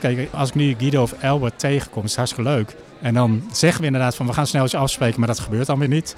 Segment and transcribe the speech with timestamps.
[0.00, 2.76] Kijk, als ik nu Guido of Albert tegenkom, is het hartstikke leuk.
[3.00, 5.78] En dan zeggen we inderdaad van we gaan snel eens afspreken, maar dat gebeurt dan
[5.78, 6.16] weer niet.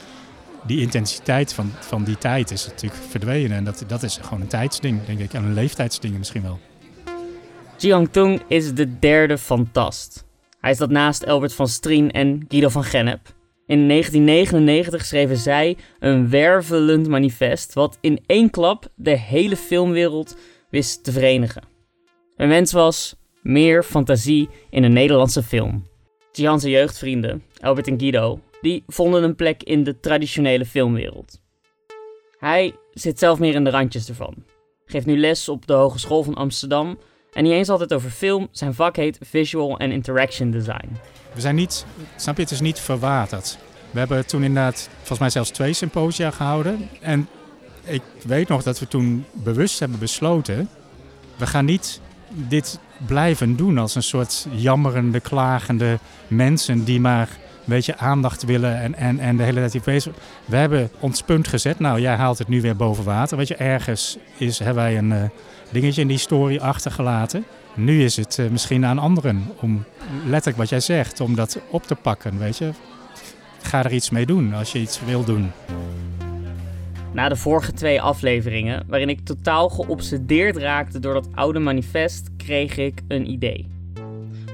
[0.66, 3.56] Die intensiteit van, van die tijd is natuurlijk verdwenen.
[3.56, 5.32] En dat, dat is gewoon een tijdsding, denk ik.
[5.32, 6.58] En een leeftijdsding misschien wel.
[7.76, 10.24] Jiang Tung is de derde fantast.
[10.60, 13.34] Hij staat naast Albert van Strien en Guido van Gennep.
[13.66, 20.36] In 1999 schreven zij een wervelend manifest wat in één klap de hele filmwereld
[20.70, 21.62] wist te verenigen.
[22.36, 25.86] Hun wens was meer fantasie in een Nederlandse film.
[26.32, 31.40] Jian's jeugdvrienden, Albert en Guido, die vonden een plek in de traditionele filmwereld.
[32.38, 34.34] Hij zit zelf meer in de randjes ervan.
[34.86, 36.98] Geeft nu les op de Hogeschool van Amsterdam
[37.32, 38.48] en niet eens altijd over film.
[38.50, 40.88] Zijn vak heet Visual and Interaction Design.
[41.32, 41.86] We zijn niet,
[42.16, 43.58] snap je, het is niet verwaterd.
[43.90, 46.88] We hebben toen inderdaad, volgens mij zelfs twee symposia gehouden.
[47.00, 47.28] En
[47.84, 50.68] ik weet nog dat we toen bewust hebben besloten,
[51.36, 57.28] we gaan niet dit blijven doen als een soort jammerende, klagende mensen die maar
[57.70, 60.14] een beetje aandacht willen en, en, en de hele tijd bezig.
[60.44, 61.78] We hebben ons punt gezet.
[61.78, 63.36] Nou, jij haalt het nu weer boven water.
[63.36, 65.22] Weet je, ergens is, hebben wij een uh,
[65.70, 67.44] dingetje in die story achtergelaten.
[67.74, 69.84] Nu is het uh, misschien aan anderen om
[70.24, 72.38] letterlijk wat jij zegt, om dat op te pakken.
[72.38, 72.70] Weet je,
[73.62, 75.50] ga er iets mee doen als je iets wil doen.
[77.12, 82.76] Na de vorige twee afleveringen, waarin ik totaal geobsedeerd raakte door dat oude manifest, kreeg
[82.76, 83.68] ik een idee.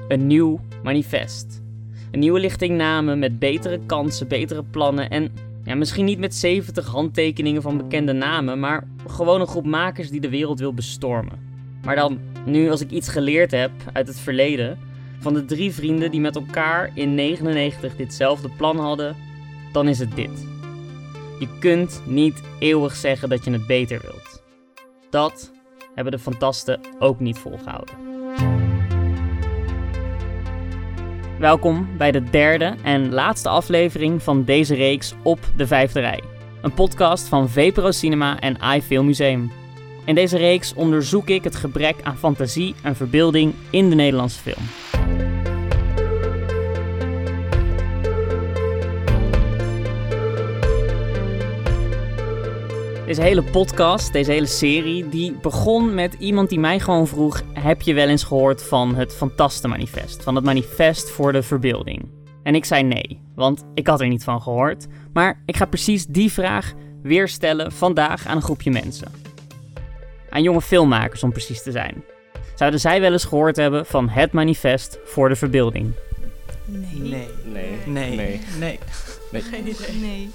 [0.09, 1.63] Een nieuw manifest.
[2.11, 5.31] Een nieuwe lichting namen met betere kansen, betere plannen en
[5.65, 10.21] ja, misschien niet met 70 handtekeningen van bekende namen, maar gewoon een groep makers die
[10.21, 11.39] de wereld wil bestormen.
[11.83, 14.79] Maar dan, nu als ik iets geleerd heb uit het verleden,
[15.19, 19.17] van de drie vrienden die met elkaar in 99 ditzelfde plan hadden,
[19.73, 20.56] dan is het dit.
[21.39, 24.43] Je kunt niet eeuwig zeggen dat je het beter wilt.
[25.11, 25.53] Dat
[25.95, 27.95] hebben de fantasten ook niet volgehouden.
[31.39, 36.23] Welkom bij de derde en laatste aflevering van deze reeks op de vijfde rij.
[36.63, 39.53] Een podcast van VPRO Cinema en iFilm Museum.
[40.05, 44.65] In deze reeks onderzoek ik het gebrek aan fantasie en verbeelding in de Nederlandse film.
[53.07, 57.83] Deze hele podcast, deze hele serie, die begon met iemand die mij gewoon vroeg: Heb
[57.83, 60.23] je wel eens gehoord van het Fantastenmanifest?
[60.23, 62.09] Van het manifest voor de verbeelding?
[62.43, 64.87] En ik zei nee, want ik had er niet van gehoord.
[65.13, 66.73] Maar ik ga precies die vraag
[67.03, 69.13] weer stellen vandaag aan een groepje mensen.
[70.31, 72.05] Aan jonge filmmakers om precies te zijn.
[72.55, 75.93] Zouden zij wel eens gehoord hebben van het manifest voor de verbeelding?
[76.65, 76.87] Nee.
[76.95, 77.29] Nee.
[77.45, 77.69] Nee.
[77.87, 78.17] Nee.
[78.17, 78.41] Nee.
[78.59, 78.79] Nee.
[79.31, 79.43] Nee.
[79.43, 79.97] Geen idee.
[80.01, 80.31] Nee.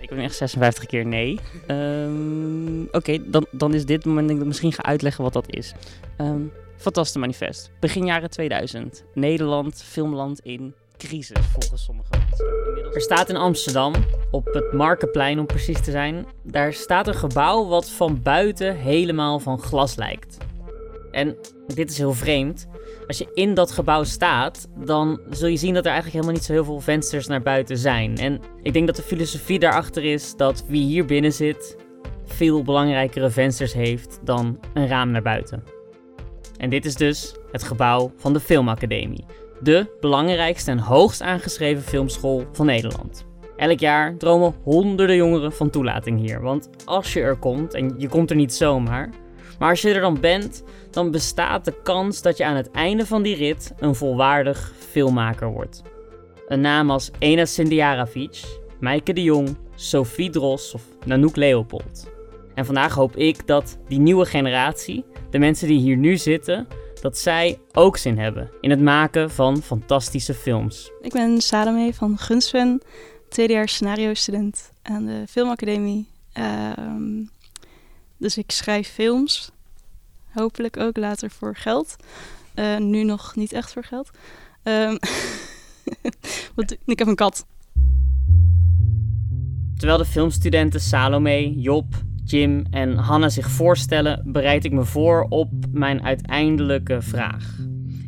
[0.00, 1.38] Ik ben echt 56 keer nee.
[1.66, 5.72] Ehm, Oké, dan, dan is dit moment dat ik misschien ga uitleggen wat dat is.
[6.18, 7.70] Um, Fantastisch manifest.
[7.80, 9.04] Begin jaren 2000.
[9.14, 12.94] Nederland, filmland in crisis volgens sommige mensen.
[12.94, 13.94] Er staat in Amsterdam,
[14.30, 19.38] op het Markenplein om precies te zijn, daar staat een gebouw wat van buiten helemaal
[19.38, 20.36] van glas lijkt.
[21.10, 22.66] En dit is heel vreemd.
[23.10, 26.44] Als je in dat gebouw staat, dan zul je zien dat er eigenlijk helemaal niet
[26.44, 28.16] zo heel veel vensters naar buiten zijn.
[28.16, 31.76] En ik denk dat de filosofie daarachter is dat wie hier binnen zit,
[32.24, 35.64] veel belangrijkere vensters heeft dan een raam naar buiten.
[36.56, 39.24] En dit is dus het gebouw van de Filmacademie.
[39.60, 43.26] De belangrijkste en hoogst aangeschreven filmschool van Nederland.
[43.56, 46.40] Elk jaar dromen honderden jongeren van toelating hier.
[46.40, 49.10] Want als je er komt, en je komt er niet zomaar,
[49.60, 53.06] maar als je er dan bent, dan bestaat de kans dat je aan het einde
[53.06, 55.82] van die rit een volwaardig filmmaker wordt.
[56.48, 58.42] Een naam als Ena Sindiaravic,
[58.78, 62.10] Maaike de Jong, Sophie Dros of Nanook Leopold.
[62.54, 66.66] En vandaag hoop ik dat die nieuwe generatie, de mensen die hier nu zitten,
[67.00, 70.90] dat zij ook zin hebben in het maken van fantastische films.
[71.00, 72.82] Ik ben Salome van Gunsven,
[73.28, 76.08] tweedejaars scenario-student aan de Filmacademie.
[76.78, 77.30] Um,
[78.20, 79.50] dus ik schrijf films,
[80.30, 81.96] hopelijk ook later voor geld.
[82.54, 84.10] Uh, nu nog niet echt voor geld.
[84.64, 84.98] Um,
[86.84, 87.46] ik heb een kat.
[89.76, 91.94] Terwijl de filmstudenten Salome, Job,
[92.24, 97.58] Jim en Hanna zich voorstellen, bereid ik me voor op mijn uiteindelijke vraag.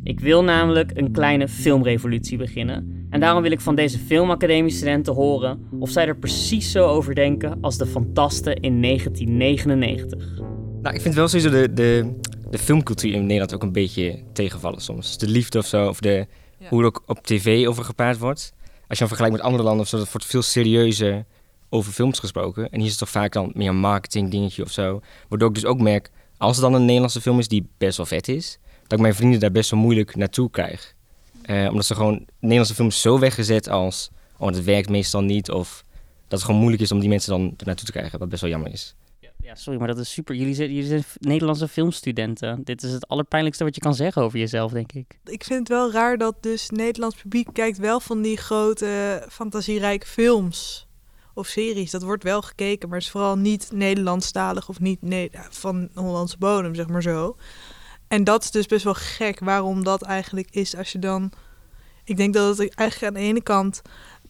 [0.03, 3.02] Ik wil namelijk een kleine filmrevolutie beginnen.
[3.13, 7.57] En daarom wil ik van deze filmacademie-studenten horen of zij er precies zo over denken
[7.61, 10.37] als de fantasten in 1999.
[10.81, 12.19] Nou, ik vind wel sowieso de, de,
[12.49, 15.17] de filmcultuur in Nederland ook een beetje tegenvallen soms.
[15.17, 16.27] De liefde of zo, of de,
[16.59, 16.67] ja.
[16.69, 18.53] hoe er ook op tv over gepraat wordt.
[18.87, 21.25] Als je dan vergelijkt met andere landen of zo, dat wordt veel serieuzer
[21.69, 22.63] over films gesproken.
[22.63, 25.01] En hier is het toch vaak dan meer een marketing dingetje of zo.
[25.29, 28.05] Waardoor ik dus ook merk, als het dan een Nederlandse film is die best wel
[28.05, 30.95] vet is, ik mijn vrienden daar best wel moeilijk naartoe krijg.
[31.43, 34.09] Eh, omdat ze gewoon Nederlandse films zo weggezet als...
[34.37, 35.51] oh, dat werkt meestal niet.
[35.51, 35.83] Of
[36.27, 38.19] dat het gewoon moeilijk is om die mensen dan er naartoe te krijgen.
[38.19, 38.95] Wat best wel jammer is.
[39.43, 40.35] Ja, sorry, maar dat is super.
[40.35, 42.63] Jullie zijn, jullie zijn Nederlandse filmstudenten.
[42.63, 45.19] Dit is het allerpijnlijkste wat je kan zeggen over jezelf, denk ik.
[45.25, 50.07] Ik vind het wel raar dat dus Nederlands publiek kijkt wel van die grote fantasierijke
[50.07, 50.87] films
[51.33, 51.91] of series.
[51.91, 56.37] Dat wordt wel gekeken, maar het is vooral niet Nederlandstalig of niet ne van Hollandse
[56.37, 57.35] bodem, zeg maar zo.
[58.13, 61.31] En dat is dus best wel gek waarom dat eigenlijk is als je dan...
[62.03, 63.81] Ik denk dat het eigenlijk aan de ene kant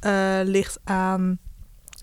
[0.01, 1.39] uh, ligt aan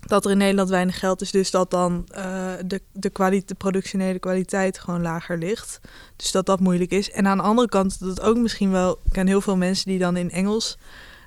[0.01, 3.55] dat er in Nederland weinig geld is, dus dat dan uh, de, de, kwaliteit, de
[3.55, 5.81] productionele kwaliteit gewoon lager ligt.
[6.17, 7.11] Dus dat dat moeilijk is.
[7.11, 9.99] En aan de andere kant, dat ook misschien wel, ik ken heel veel mensen die
[9.99, 10.79] dan in Engels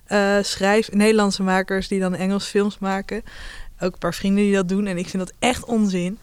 [0.07, 3.23] uh, schrijven, Nederlandse makers die dan Engels films maken.
[3.79, 6.19] Ook een paar vrienden die dat doen en ik vind dat echt onzin.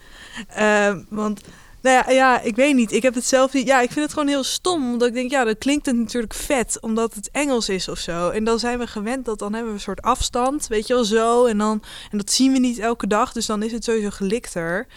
[0.57, 1.41] Uh, want
[1.81, 2.91] nou ja, ja, ik weet niet.
[2.91, 3.67] Ik heb het zelf niet.
[3.67, 4.91] Ja, ik vind het gewoon heel stom.
[4.91, 6.77] Omdat ik denk, ja, dat klinkt het natuurlijk vet.
[6.81, 8.29] Omdat het Engels is of zo.
[8.29, 10.67] En dan zijn we gewend dat dan hebben we een soort afstand.
[10.67, 11.45] Weet je wel, zo.
[11.45, 13.31] En, dan, en dat zien we niet elke dag.
[13.31, 14.87] Dus dan is het sowieso gelikter.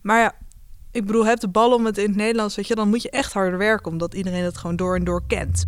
[0.00, 0.32] Maar ja,
[0.92, 2.56] ik bedoel, heb de bal om het in het Nederlands.
[2.56, 3.92] Weet je, dan moet je echt harder werken.
[3.92, 5.64] Omdat iedereen het gewoon door en door kent.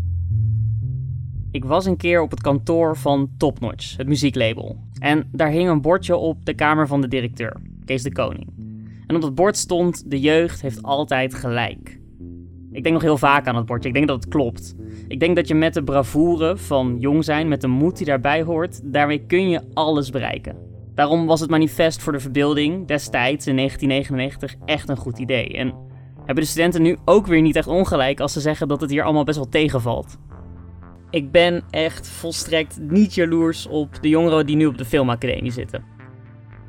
[1.50, 4.78] Ik was een keer op het kantoor van Topnotch, het muzieklabel.
[4.98, 8.55] En daar hing een bordje op de kamer van de directeur, Kees de Koning.
[9.06, 12.00] En op het bord stond: de jeugd heeft altijd gelijk.
[12.72, 13.88] Ik denk nog heel vaak aan het bordje.
[13.88, 14.74] Ik denk dat het klopt.
[15.08, 18.42] Ik denk dat je met de bravoure van jong zijn, met de moed die daarbij
[18.42, 20.56] hoort, daarmee kun je alles bereiken.
[20.94, 25.56] Daarom was het manifest voor de verbeelding destijds in 1999 echt een goed idee.
[25.56, 25.74] En
[26.16, 29.02] hebben de studenten nu ook weer niet echt ongelijk als ze zeggen dat het hier
[29.02, 30.18] allemaal best wel tegenvalt.
[31.10, 35.95] Ik ben echt volstrekt niet jaloers op de jongeren die nu op de filmacademie zitten.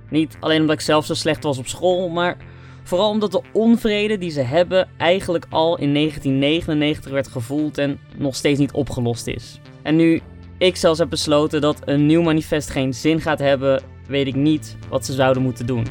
[0.10, 2.38] Niet alleen omdat ik zelf zo slecht was op school, maar
[2.84, 8.36] vooral omdat de onvrede die ze hebben eigenlijk al in 1999 werd gevoeld en nog
[8.36, 9.60] steeds niet opgelost is.
[9.82, 10.22] En nu
[10.58, 14.78] ik zelfs heb besloten dat een nieuw manifest geen zin gaat hebben, weet ik niet
[14.90, 15.86] wat ze zouden moeten doen.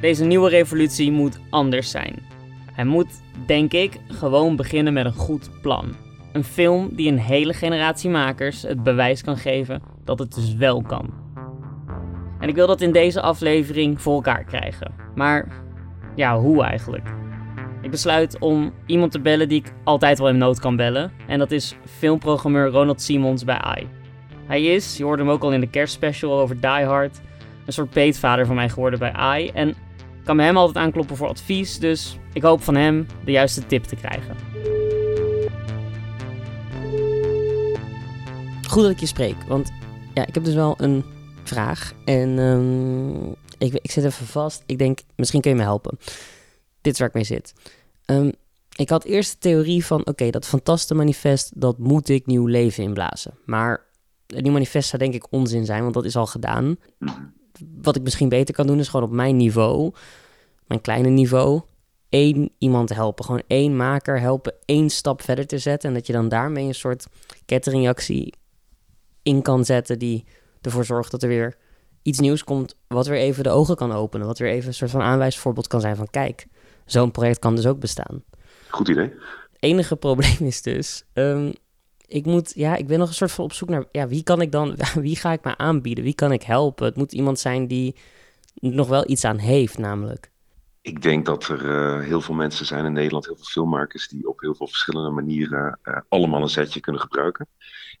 [0.00, 2.22] Deze nieuwe revolutie moet anders zijn.
[2.72, 5.94] Hij moet, denk ik, gewoon beginnen met een goed plan.
[6.32, 10.82] Een film die een hele generatie makers het bewijs kan geven dat het dus wel
[10.82, 11.10] kan.
[12.40, 14.94] En ik wil dat in deze aflevering voor elkaar krijgen.
[15.14, 15.48] Maar
[16.14, 17.08] ja, hoe eigenlijk?
[17.82, 21.12] Ik besluit om iemand te bellen die ik altijd wel in nood kan bellen.
[21.26, 23.88] En dat is filmprogrammeur Ronald Simons bij AI.
[24.46, 27.20] Hij is, je hoorde hem ook al in de kerstspecial over Die Hard,
[27.66, 29.48] een soort peetvader van mij geworden bij AI.
[29.48, 29.74] En
[30.24, 33.84] kan me hem altijd aankloppen voor advies, dus ik hoop van hem de juiste tip
[33.84, 34.36] te krijgen.
[38.68, 39.72] Goed dat ik je spreek, want
[40.14, 41.04] ja, ik heb dus wel een
[41.48, 41.92] vraag.
[42.04, 44.62] En um, ik, ik zit even vast.
[44.66, 45.98] Ik denk, misschien kun je me helpen.
[46.80, 47.52] Dit is waar ik mee zit.
[48.06, 48.32] Um,
[48.76, 52.82] ik had eerst de theorie van, oké, dat fantastische manifest, dat moet ik nieuw leven
[52.82, 53.34] inblazen.
[53.44, 53.84] Maar
[54.26, 56.76] nieuw manifest zou denk ik onzin zijn, want dat is al gedaan.
[57.82, 59.92] Wat ik misschien beter kan doen, is gewoon op mijn niveau,
[60.66, 61.60] mijn kleine niveau,
[62.08, 63.24] één iemand helpen.
[63.24, 65.88] Gewoon één maker helpen, één stap verder te zetten.
[65.88, 67.06] En dat je dan daarmee een soort
[67.44, 68.34] ketteringactie
[69.22, 70.24] in kan zetten die
[70.60, 71.56] ervoor zorgt dat er weer
[72.02, 74.26] iets nieuws komt wat weer even de ogen kan openen.
[74.26, 76.46] Wat weer even een soort van aanwijsvoorbeeld kan zijn van kijk,
[76.84, 78.22] zo'n project kan dus ook bestaan.
[78.68, 79.12] Goed idee.
[79.52, 81.52] Het enige probleem is dus, um,
[82.06, 84.40] ik moet, ja, ik ben nog een soort van op zoek naar, ja, wie kan
[84.40, 86.04] ik dan, wie ga ik me aanbieden?
[86.04, 86.86] Wie kan ik helpen?
[86.86, 87.96] Het moet iemand zijn die
[88.54, 90.30] nog wel iets aan heeft, namelijk.
[90.80, 94.28] Ik denk dat er uh, heel veel mensen zijn in Nederland, heel veel filmmakers, die
[94.28, 97.48] op heel veel verschillende manieren uh, allemaal een setje kunnen gebruiken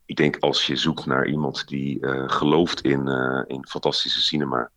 [0.08, 4.70] ik denk als je zoekt naar iemand die uh, gelooft in, uh, in fantastische cinema,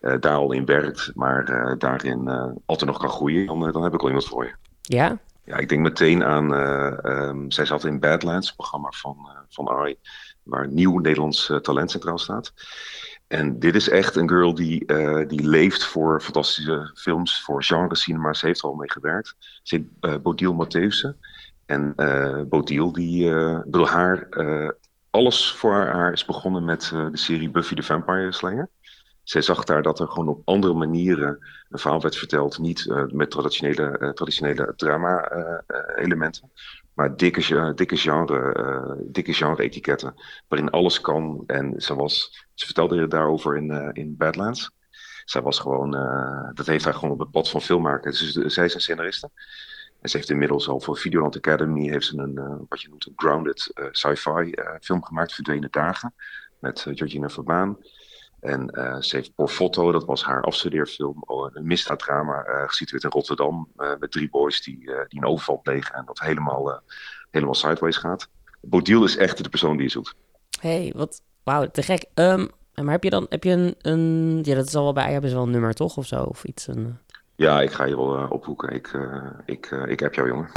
[0.00, 1.44] uh, daar al in werkt, maar
[1.78, 2.28] daarin
[2.66, 4.54] altijd nog kan groeien, dan, dan heb ik al iemand voor je.
[4.82, 5.18] Ja?
[5.44, 9.98] Ja, ik denk meteen aan, um, zij zat in Badlands, het programma van, van Ari,
[10.42, 12.52] waar nieuw Nederlands talent centraal staat.
[13.26, 14.86] En dit is echt een girl die,
[15.26, 18.34] die leeft voor fantastische films, voor genre cinema.
[18.34, 19.36] Ze heeft er al mee gewerkt.
[19.62, 21.16] Ze heet Bodil Mattheusen.
[21.66, 24.70] En uh, Bodil, die, uh, bedoel, haar, uh,
[25.10, 28.68] alles voor haar is begonnen met de serie Buffy the Vampire Slayer.
[29.22, 31.38] Zij zag daar dat er gewoon op andere manieren
[31.70, 32.58] een verhaal werd verteld.
[32.58, 36.50] Niet met traditionele, traditionele drama-elementen,
[36.94, 40.14] maar dikke, dikke genre, dikke genre-etiketten.
[40.48, 41.42] Waarin alles kan.
[41.46, 44.70] En ze, was, ze vertelde daarover in, in Badlands.
[45.24, 45.90] Zij was gewoon,
[46.54, 48.10] dat heeft haar gewoon op het pad van filmmaken.
[48.10, 49.30] Dus zij is een scenariste.
[50.06, 53.12] En ze heeft inmiddels al voor Videoland Academy heeft ze een, wat je noemt, een
[53.16, 56.14] grounded uh, sci-fi uh, film gemaakt, Verdwenen Dagen,
[56.60, 57.78] met Georgina Verbaan.
[58.40, 58.68] En
[59.02, 63.68] ze heeft Por Foto, dat was haar afstudeerfilm, oh, een misdaaddrama, gesitueerd in Rotterdam.
[63.98, 66.82] Met drie boys die, die een overval plegen en dat helemaal,
[67.30, 68.28] helemaal sideways gaat.
[68.60, 70.14] Bodil is echt de persoon die je zoekt.
[70.60, 72.04] hey, wat wauw, te gek.
[72.14, 75.12] Um, maar heb je dan heb je een, een, ja, dat is al wel bij
[75.12, 76.66] hebben ze wel een nummer toch of zo of iets?
[76.66, 76.98] Een...
[77.36, 78.74] Ja, ik ga je wel ophoeken.
[78.74, 78.98] Ik,
[79.44, 80.48] ik, ik heb jou, jongen.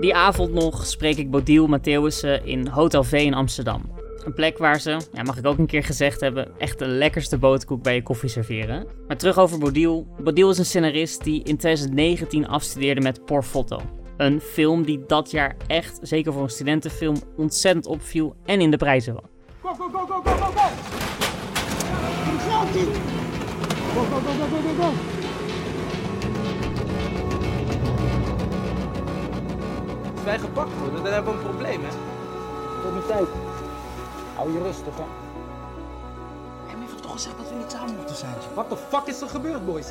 [0.00, 3.94] Die avond nog spreek ik Bodil Matthäussen in Hotel V in Amsterdam.
[4.24, 7.38] Een plek waar ze, ja, mag ik ook een keer gezegd hebben, echt de lekkerste
[7.38, 8.86] boterkoek bij je koffie serveren.
[9.06, 10.06] Maar terug over Bodil.
[10.18, 13.80] Bodil is een scenarist die in 2019 afstudeerde met Por Foto.
[14.16, 18.76] Een film die dat jaar echt, zeker voor een studentenfilm, ontzettend opviel en in de
[18.76, 19.30] prijzen was.
[19.62, 21.15] Go, go, go, go, go, go, go!
[22.66, 25.16] Go, go, go, go, go, go, go!
[30.24, 31.90] wij gepakt worden, dan hebben we een probleem, hè?
[32.82, 33.28] Tot mijn tijd.
[34.34, 35.04] Hou je rustig, hè?
[36.70, 38.34] Je hebt toch gezegd dat we niet samen moeten zijn?
[38.54, 39.88] Wat de fuck is er gebeurd, boys?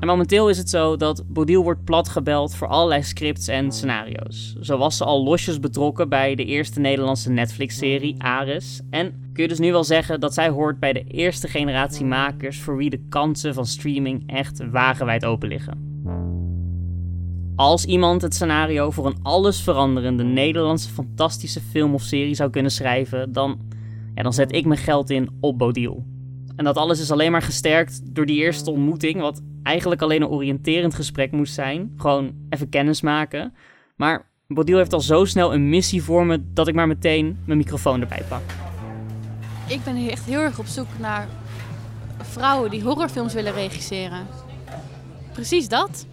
[0.00, 4.56] En momenteel is het zo dat Bodil wordt platgebeld voor allerlei scripts en scenario's.
[4.60, 8.80] Zo was ze al losjes betrokken bij de eerste Nederlandse Netflix-serie Ares.
[8.90, 12.60] En kun je dus nu wel zeggen dat zij hoort bij de eerste generatie makers
[12.60, 15.88] voor wie de kansen van streaming echt wagenwijd open liggen.
[17.56, 22.70] Als iemand het scenario voor een alles veranderende Nederlandse fantastische film of serie zou kunnen
[22.70, 23.60] schrijven, dan,
[24.14, 26.04] ja, dan zet ik mijn geld in op Bodil.
[26.60, 30.28] En dat alles is alleen maar gesterkt door die eerste ontmoeting, wat eigenlijk alleen een
[30.28, 31.94] oriënterend gesprek moest zijn.
[31.96, 33.54] Gewoon even kennis maken.
[33.96, 37.58] Maar Bodil heeft al zo snel een missie voor me dat ik maar meteen mijn
[37.58, 38.40] microfoon erbij pak.
[39.66, 41.28] Ik ben echt heel erg op zoek naar
[42.22, 44.26] vrouwen die horrorfilms willen regisseren.
[45.32, 46.06] Precies dat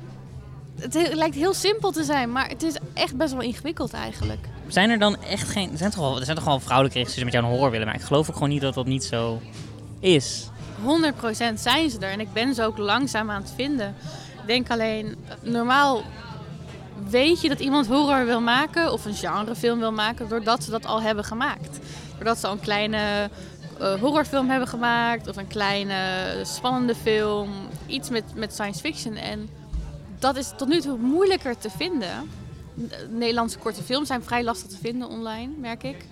[0.80, 4.48] het lijkt heel simpel te zijn, maar het is echt best wel ingewikkeld eigenlijk.
[4.68, 5.72] Zijn er dan echt geen...
[5.72, 7.86] Er zijn toch wel, er zijn toch wel vrouwelijke regisseurs met jou een horror willen
[7.86, 8.02] maken?
[8.02, 9.42] Ik geloof ook gewoon niet dat dat niet zo
[10.00, 10.50] is.
[10.82, 13.96] 100% zijn ze er en ik ben ze ook langzaam aan het vinden.
[14.42, 16.04] Ik denk alleen, normaal
[17.10, 20.86] weet je dat iemand horror wil maken of een genrefilm wil maken doordat ze dat
[20.86, 21.80] al hebben gemaakt.
[22.16, 23.30] Doordat ze al een kleine
[23.82, 25.96] uh, horrorfilm hebben gemaakt of een kleine
[26.44, 27.50] spannende film.
[27.86, 29.16] Iets met, met science fiction.
[29.16, 29.50] En
[30.20, 32.30] dat is tot nu toe moeilijker te vinden.
[33.10, 36.06] Nederlandse korte films zijn vrij lastig te vinden online, merk ik.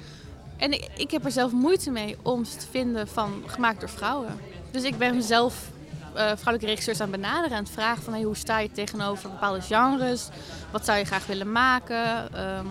[0.58, 3.90] En ik, ik heb er zelf moeite mee om ze te vinden van gemaakt door
[3.90, 4.40] vrouwen.
[4.72, 5.70] Dus ik ben mezelf
[6.16, 7.58] uh, vrouwelijke regisseurs aan benaderen.
[7.58, 10.30] En vragen van hey, hoe sta je tegenover bepaalde genres?
[10.72, 12.34] Wat zou je graag willen maken?
[12.34, 12.66] Ehm,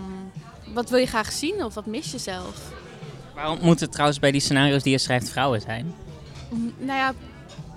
[0.67, 2.57] wat wil je graag zien of wat mis je zelf?
[3.35, 5.95] Waarom moeten trouwens bij die scenario's die je schrijft vrouwen zijn?
[6.79, 7.12] Nou ja,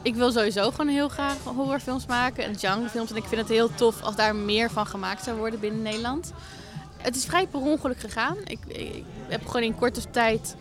[0.02, 3.10] ik wil sowieso gewoon heel graag horrorfilms maken en genrefilms.
[3.10, 6.34] En ik vind het heel tof als daar meer van gemaakt zou worden binnen Nederland.
[7.08, 8.38] Het is vrij per ongeluk gegaan.
[8.44, 10.56] Ik, ik heb gewoon in korte tijd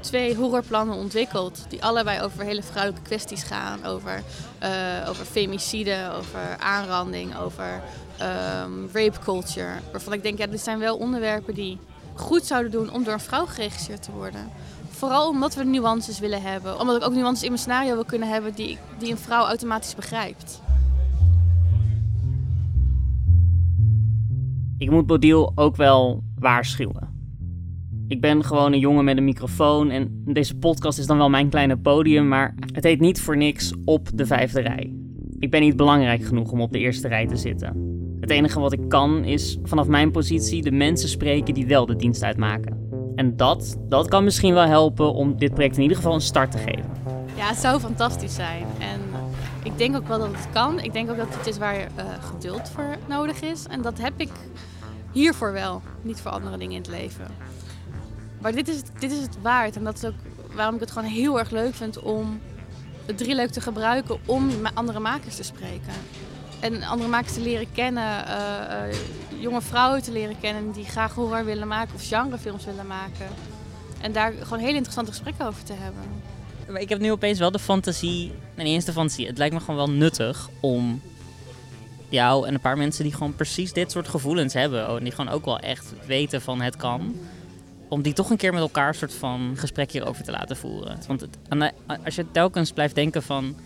[0.00, 1.64] twee horrorplannen ontwikkeld.
[1.68, 3.84] Die allebei over hele vrouwelijke kwesties gaan.
[3.84, 4.22] Over,
[4.62, 7.82] uh, over femicide, over aanranding, over
[8.62, 9.72] um, rape culture.
[9.92, 11.78] Waarvan ik denk, ja, dit zijn wel onderwerpen die
[12.14, 14.50] goed zouden doen om door een vrouw geregisseerd te worden.
[14.90, 16.80] Vooral omdat we nuances willen hebben.
[16.80, 19.94] Omdat ik ook nuances in mijn scenario wil kunnen hebben die, die een vrouw automatisch
[19.94, 20.60] begrijpt.
[24.82, 27.08] Ik moet Bodil ook wel waarschuwen.
[28.08, 31.48] Ik ben gewoon een jongen met een microfoon en deze podcast is dan wel mijn
[31.48, 34.94] kleine podium, maar het heet niet voor niks op de vijfde rij.
[35.38, 37.76] Ik ben niet belangrijk genoeg om op de eerste rij te zitten.
[38.20, 41.96] Het enige wat ik kan is vanaf mijn positie de mensen spreken die wel de
[41.96, 42.88] dienst uitmaken.
[43.14, 46.50] En dat, dat kan misschien wel helpen om dit project in ieder geval een start
[46.50, 46.90] te geven.
[47.36, 48.64] Ja, het zou fantastisch zijn.
[48.78, 49.00] En
[49.62, 50.80] ik denk ook wel dat het kan.
[50.80, 53.66] Ik denk ook dat het is waar uh, geduld voor nodig is.
[53.66, 54.30] En dat heb ik
[55.12, 57.26] hiervoor wel, niet voor andere dingen in het leven.
[58.40, 59.76] Maar dit is, het, dit is het waard.
[59.76, 60.14] En dat is ook
[60.54, 62.40] waarom ik het gewoon heel erg leuk vind om
[63.06, 65.92] het leuk te gebruiken om andere makers te spreken
[66.60, 68.34] en andere makers te leren kennen, uh,
[68.88, 73.26] uh, jonge vrouwen te leren kennen die graag horror willen maken of genrefilms willen maken.
[74.00, 76.02] En daar gewoon hele interessante gesprekken over te hebben.
[76.80, 79.90] Ik heb nu opeens wel de fantasie, en eerste fantasie, het lijkt me gewoon wel
[79.90, 81.00] nuttig om
[82.12, 85.12] jou en een paar mensen die gewoon precies dit soort gevoelens hebben, oh, en die
[85.12, 87.16] gewoon ook wel echt weten van het kan,
[87.88, 90.98] om die toch een keer met elkaar een soort van gesprek hierover te laten voeren.
[91.06, 91.38] Want het,
[92.04, 93.56] als je telkens blijft denken van,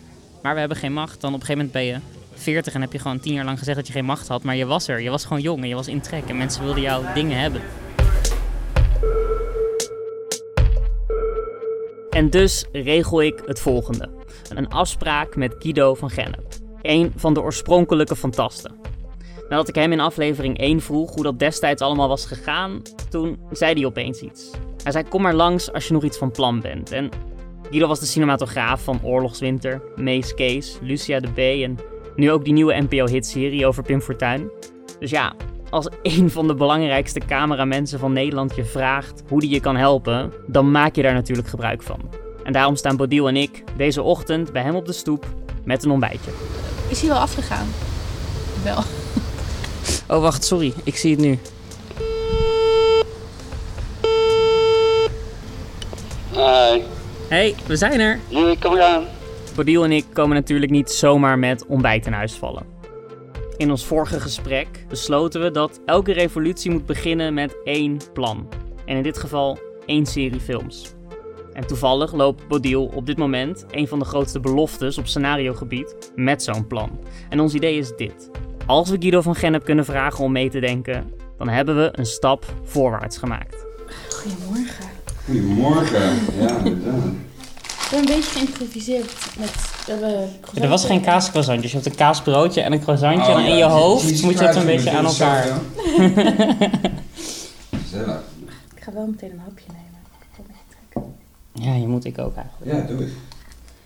[0.41, 1.99] maar we hebben geen macht, dan op een gegeven moment ben je
[2.33, 4.55] 40 en heb je gewoon tien jaar lang gezegd dat je geen macht had, maar
[4.55, 5.01] je was er.
[5.01, 7.61] Je was gewoon jong en je was in trek en mensen wilden jouw dingen hebben.
[12.09, 14.09] En dus regel ik het volgende:
[14.49, 16.45] een afspraak met Guido van Gennep,
[16.81, 18.75] een van de oorspronkelijke fantasten.
[19.49, 23.73] Nadat ik hem in aflevering 1 vroeg hoe dat destijds allemaal was gegaan, toen zei
[23.73, 24.51] hij opeens iets.
[24.83, 26.91] Hij zei: Kom maar langs als je nog iets van plan bent.
[26.91, 27.09] En
[27.69, 31.77] Guido was de cinematograaf van Oorlogswinter, Mace Case, Lucia de B en
[32.15, 34.49] nu ook die nieuwe NPO-hitserie over Pim Fortuyn.
[34.99, 35.33] Dus ja,
[35.69, 40.33] als een van de belangrijkste cameramensen van Nederland je vraagt hoe die je kan helpen,
[40.47, 41.99] dan maak je daar natuurlijk gebruik van.
[42.43, 45.25] En daarom staan Bodil en ik deze ochtend bij hem op de stoep
[45.63, 46.31] met een ontbijtje.
[46.89, 47.67] Is hij wel afgegaan?
[48.63, 48.83] Wel.
[50.07, 50.73] Oh, wacht, sorry.
[50.83, 51.39] Ik zie het nu.
[56.31, 56.81] Hi.
[57.27, 58.19] Hey, we zijn er.
[58.27, 59.05] Jullie, kom eraan.
[59.55, 62.65] Bodil en ik komen natuurlijk niet zomaar met ontbijt in huis vallen.
[63.57, 68.47] In ons vorige gesprek besloten we dat elke revolutie moet beginnen met één plan.
[68.85, 70.95] En in dit geval één serie films.
[71.57, 76.43] En toevallig loopt Bodil op dit moment een van de grootste beloftes op scenariogebied met
[76.43, 76.99] zo'n plan.
[77.29, 78.29] En ons idee is dit.
[78.65, 82.05] Als we Guido van Gennep kunnen vragen om mee te denken, dan hebben we een
[82.05, 83.65] stap voorwaarts gemaakt.
[84.09, 84.85] Goedemorgen.
[85.25, 86.15] Goedemorgen.
[86.39, 87.03] Ja, inderdaad.
[87.03, 89.51] Ik ben een beetje geïmproviseerd met...
[89.85, 90.29] We hebben
[90.63, 91.67] Er was geen kaascroissantje.
[91.67, 93.31] Je hebt een kaasbroodje en een croissantje.
[93.31, 95.45] Oh, en in ja, je hoofd moet je het een beetje aan elkaar.
[97.83, 98.21] Gezellig.
[98.75, 99.96] Ik ga wel meteen een hapje nemen.
[101.61, 102.71] Ja, je moet ik ook eigenlijk.
[102.71, 103.11] Ja, doe het.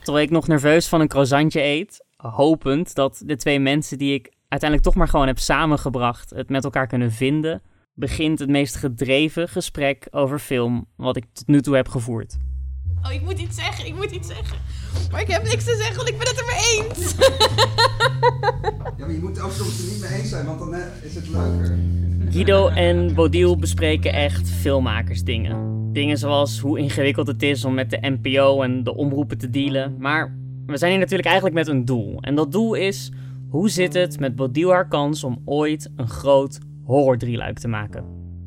[0.04, 4.32] Terwijl ik nog nerveus van een croissantje eet, hopend dat de twee mensen die ik
[4.48, 7.62] uiteindelijk toch maar gewoon heb samengebracht het met elkaar kunnen vinden,
[7.94, 12.38] begint het meest gedreven gesprek over film wat ik tot nu toe heb gevoerd.
[13.06, 14.58] Oh, ik moet iets zeggen, ik moet iets zeggen.
[15.12, 17.16] Maar ik heb niks te zeggen, want ik ben het er mee eens.
[18.98, 20.82] Ja, maar je moet het ook soms er niet mee eens zijn, want dan eh,
[21.02, 21.78] is het leuker.
[22.30, 25.90] Guido en Bodil bespreken echt filmmakersdingen.
[25.94, 29.96] Dingen zoals hoe ingewikkeld het is om met de NPO en de omroepen te dealen.
[30.00, 32.22] Maar we zijn hier natuurlijk eigenlijk met een doel.
[32.22, 33.12] En dat doel is,
[33.50, 38.04] hoe zit het met Bodil haar kans om ooit een groot horrordrieluik te maken?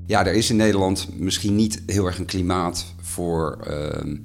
[0.07, 4.17] Ja, er is in Nederland misschien niet heel erg een klimaat voor, ehm,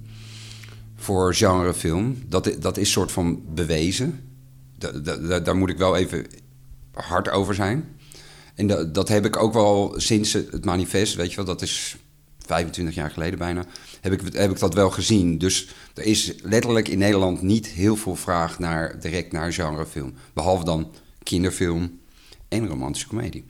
[0.99, 2.17] voor genrefilm.
[2.27, 4.19] Dat, dat is soort van bewezen.
[4.77, 6.25] Da- da- da- daar moet ik wel even
[6.93, 7.85] hard over zijn.
[8.55, 11.97] En da- dat heb ik ook wel sinds het manifest, weet je wel, dat is
[12.45, 13.65] 25 jaar geleden bijna,
[14.01, 15.37] heb ik, heb ik dat wel gezien.
[15.37, 20.13] Dus er is letterlijk in Nederland niet heel veel vraag naar, direct naar genrefilm.
[20.33, 20.91] Behalve dan
[21.23, 21.99] kinderfilm
[22.47, 23.45] en romantische komedie.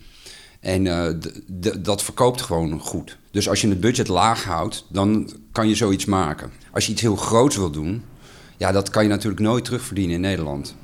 [0.60, 1.14] En eh,
[1.80, 3.18] dat verkoopt gewoon goed.
[3.32, 6.52] Dus als je het budget laag houdt, dan kan je zoiets maken.
[6.72, 8.04] Als je iets heel groots wil doen,
[8.58, 10.76] ja, dat kan je natuurlijk nooit terugverdienen in Nederland.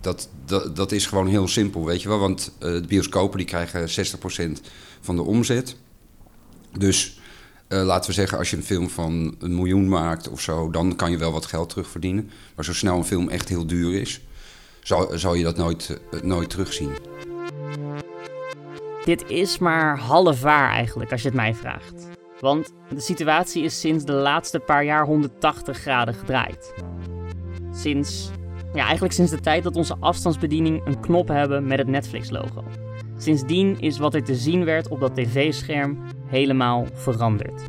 [0.00, 0.28] Dat,
[0.74, 2.18] dat, is gewoon heel simpel, weet je wel.
[2.18, 4.06] Want eh, de bioscopen die krijgen
[4.58, 4.60] 60%
[5.00, 5.76] van de omzet.
[6.78, 7.20] Dus
[7.68, 10.70] eh, laten we zeggen, als je een film van een miljoen maakt of zo...
[10.70, 12.30] dan kan je wel wat geld terugverdienen.
[12.54, 14.20] Maar zo snel een film echt heel duur is...
[14.82, 16.90] zal, zal je dat nooit, nooit terugzien.
[19.06, 22.08] Dit is maar half waar eigenlijk, als je het mij vraagt.
[22.40, 26.74] Want de situatie is sinds de laatste paar jaar 180 graden gedraaid.
[27.72, 28.30] Sinds,
[28.74, 32.64] ja, eigenlijk sinds de tijd dat onze afstandsbediening een knop hebben met het Netflix-logo.
[33.18, 37.62] Sindsdien is wat er te zien werd op dat tv-scherm helemaal veranderd.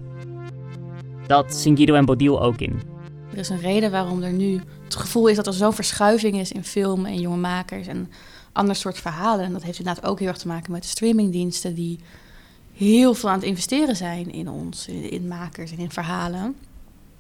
[1.27, 2.81] Dat zien Guido en Bodil ook in.
[3.31, 6.51] Er is een reden waarom er nu het gevoel is dat er zo'n verschuiving is
[6.51, 8.09] in film en jonge makers en
[8.57, 9.45] ander soort verhalen.
[9.45, 11.99] En dat heeft inderdaad ook heel erg te maken met de streamingdiensten die
[12.73, 16.55] heel veel aan het investeren zijn in ons, in, makers en in verhalen.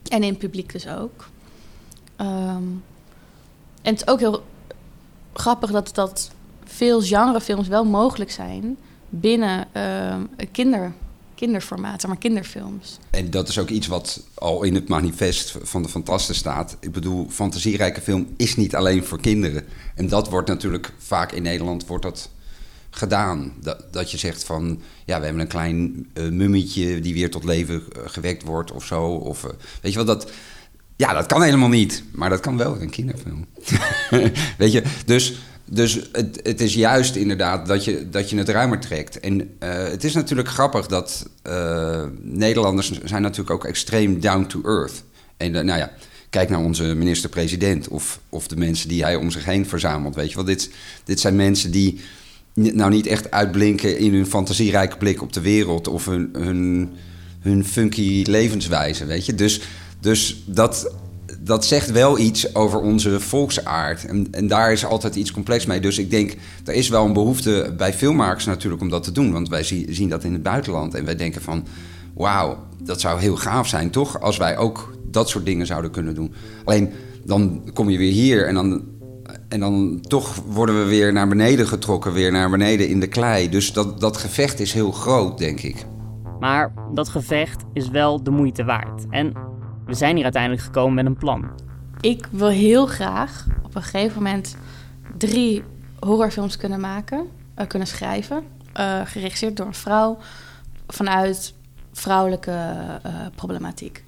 [0.07, 1.27] En in publiek dus ook.
[2.15, 2.63] Ehm,
[3.81, 4.43] en het is ook heel
[5.33, 6.31] grappig dat, dat
[6.63, 8.77] veel genrefilms wel mogelijk zijn
[9.09, 10.93] binnen een kinder,
[11.37, 12.97] kinderformaat, zeg maar kinderfilms.
[13.09, 16.77] En dat is ook iets wat al in het manifest van de Fantasten staat.
[16.79, 19.65] Ik bedoel, fantasierijke film is niet alleen voor kinderen.
[19.95, 22.29] En dat wordt natuurlijk vaak in Nederland wordt dat
[22.89, 23.53] gedaan.
[23.61, 27.43] Dat, dat je zegt van, ja, we hebben een klein eh, mummietje die weer tot
[27.43, 29.03] leven eh, gewekt wordt of zo.
[29.05, 29.49] Of, eh,
[29.81, 30.31] weet je wel, dat...
[30.95, 32.03] Ja, dat kan helemaal niet.
[32.11, 33.45] Maar dat kan wel in een kinderfilm.
[34.57, 35.33] weet je, dus...
[35.69, 39.19] Dus het, het is juist inderdaad dat je, dat je het ruimer trekt.
[39.19, 44.61] En eh, het is natuurlijk grappig dat eh, Nederlanders zijn natuurlijk ook extreem down to
[44.63, 45.03] earth.
[45.37, 45.91] En eh, nou ja,
[46.29, 50.15] kijk naar onze minister-president of, of de mensen die hij om zich heen verzamelt.
[50.15, 50.69] Weet je wel, dit,
[51.03, 51.99] dit zijn mensen die
[52.53, 56.89] nou niet echt uitblinken in hun fantasierijke blik op de wereld of hun, hun,
[57.39, 59.35] hun funky levenswijze, weet je.
[59.35, 59.61] Dus,
[59.99, 60.91] dus dat,
[61.47, 64.05] dat zegt wel iets over onze volksaard.
[64.05, 65.79] En, en daar is altijd iets complex mee.
[65.79, 69.31] Dus ik denk, er is wel een behoefte bij filmmakers natuurlijk om dat te doen.
[69.31, 70.93] Want wij zie- zien dat in het buitenland.
[70.93, 71.65] En wij denken van,
[72.13, 74.21] wauw, dat zou heel gaaf zijn, toch?
[74.21, 76.33] Als wij ook dat soort dingen zouden kunnen doen.
[76.63, 76.89] Alleen,
[77.25, 78.95] dan kom je weer hier en dan
[79.47, 83.49] en dan toch worden we weer naar beneden getrokken, weer naar beneden in de klei.
[83.49, 85.85] Dus dat, dat gevecht is heel groot, denk ik.
[86.39, 89.05] Maar dat gevecht is wel de moeite waard.
[89.09, 89.33] En
[89.87, 91.49] we zijn hier uiteindelijk gekomen met een plan.
[92.01, 94.57] Ik wil heel graag op een gegeven moment
[95.17, 95.63] drie
[95.99, 98.43] horrorfilms kunnen maken, uh, kunnen schrijven.
[98.79, 100.17] Uh, geregisseerd door een vrouw
[100.87, 101.53] vanuit
[101.91, 104.03] vrouwelijke uh, problematiek.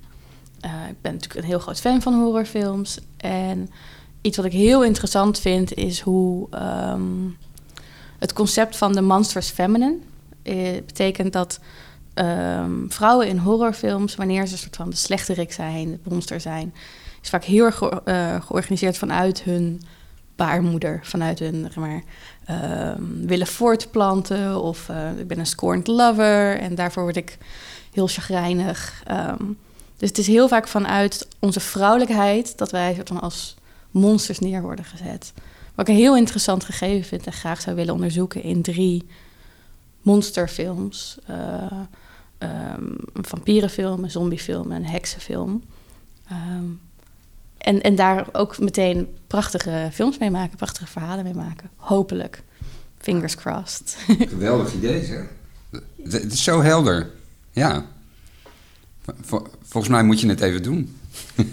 [0.89, 2.99] ik ben natuurlijk een heel groot fan van horrorfilms.
[3.17, 3.69] En
[4.21, 6.47] iets wat ik heel interessant vind is hoe
[6.91, 7.37] um,
[8.19, 9.97] het concept van de monsters feminine
[10.85, 11.59] betekent dat
[12.19, 16.73] um, vrouwen in horrorfilms, wanneer ze een soort van de slechterik zijn, de monster zijn,
[17.21, 19.82] is vaak heel erg uh, georganiseerd vanuit hun
[20.36, 22.03] baarmoeder, vanuit hun zeg maar,
[22.49, 22.91] uh,
[23.25, 27.38] willen voortplanten of uh, ik ben een scorned lover en daarvoor word ik
[27.91, 29.03] heel chagrijnig.
[29.12, 29.58] Um,
[29.97, 33.55] dus het is heel vaak vanuit onze vrouwelijkheid dat wij soort van als
[33.91, 35.34] monsters neer worden gezet.
[35.75, 39.08] Wat ik een heel interessant gegeven vind en graag zou willen onderzoeken in drie
[40.01, 41.17] monsterfilms.
[41.29, 41.36] Uh,
[42.39, 45.63] um, een vampierenfilm, een zombiefilm en een heksenfilm.
[46.32, 46.80] Um,
[47.58, 51.69] en, en daar ook meteen prachtige films mee maken, prachtige verhalen mee maken.
[51.75, 52.43] Hopelijk.
[52.97, 53.97] Fingers crossed.
[54.08, 55.25] Geweldig idee, zeg.
[56.04, 57.10] Het is zo helder.
[57.52, 57.86] Ja.
[59.62, 60.97] Volgens mij moet je het even doen.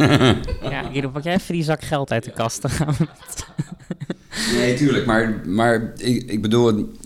[0.62, 2.62] ja, Guido, pak jij even die zak geld uit de kast.
[2.62, 3.06] Dan gaan we
[4.52, 5.06] Nee, tuurlijk.
[5.06, 6.96] Maar, maar ik, ik bedoel,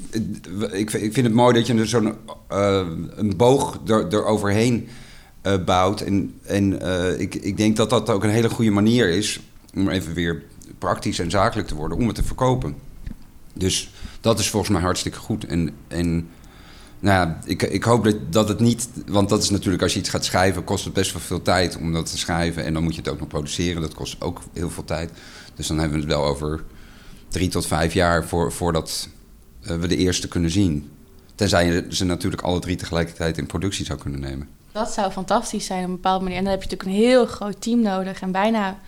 [0.71, 2.15] ik, ik vind het mooi dat je er zo'n
[2.53, 4.89] uh, een boog er, eroverheen
[5.43, 6.01] uh, bouwt.
[6.01, 9.41] En, en uh, ik, ik denk dat dat ook een hele goede manier is
[9.75, 10.43] om even weer
[10.79, 12.75] praktisch en zakelijk te worden, om het te verkopen.
[13.53, 15.45] Dus dat is volgens mij hartstikke goed.
[15.45, 16.29] En, en
[17.01, 18.89] nou ja, ik, ik hoop dat, dat het niet.
[19.07, 21.77] Want dat is natuurlijk, als je iets gaat schrijven, kost het best wel veel tijd
[21.77, 22.65] om dat te schrijven.
[22.65, 23.83] En dan moet je het ook nog produceren.
[23.83, 25.11] Dat kost ook heel veel tijd.
[25.55, 26.63] Dus dan hebben we het wel over
[27.29, 29.09] drie tot vijf jaar voor, voordat
[29.63, 30.91] we de eerste kunnen zien.
[31.35, 34.49] Tenzij je ze natuurlijk alle drie tegelijkertijd in productie zou kunnen nemen.
[34.73, 36.39] Dat zou fantastisch zijn op een bepaalde manier.
[36.39, 38.21] En dan heb je natuurlijk een heel groot team nodig.
[38.21, 38.79] En bijna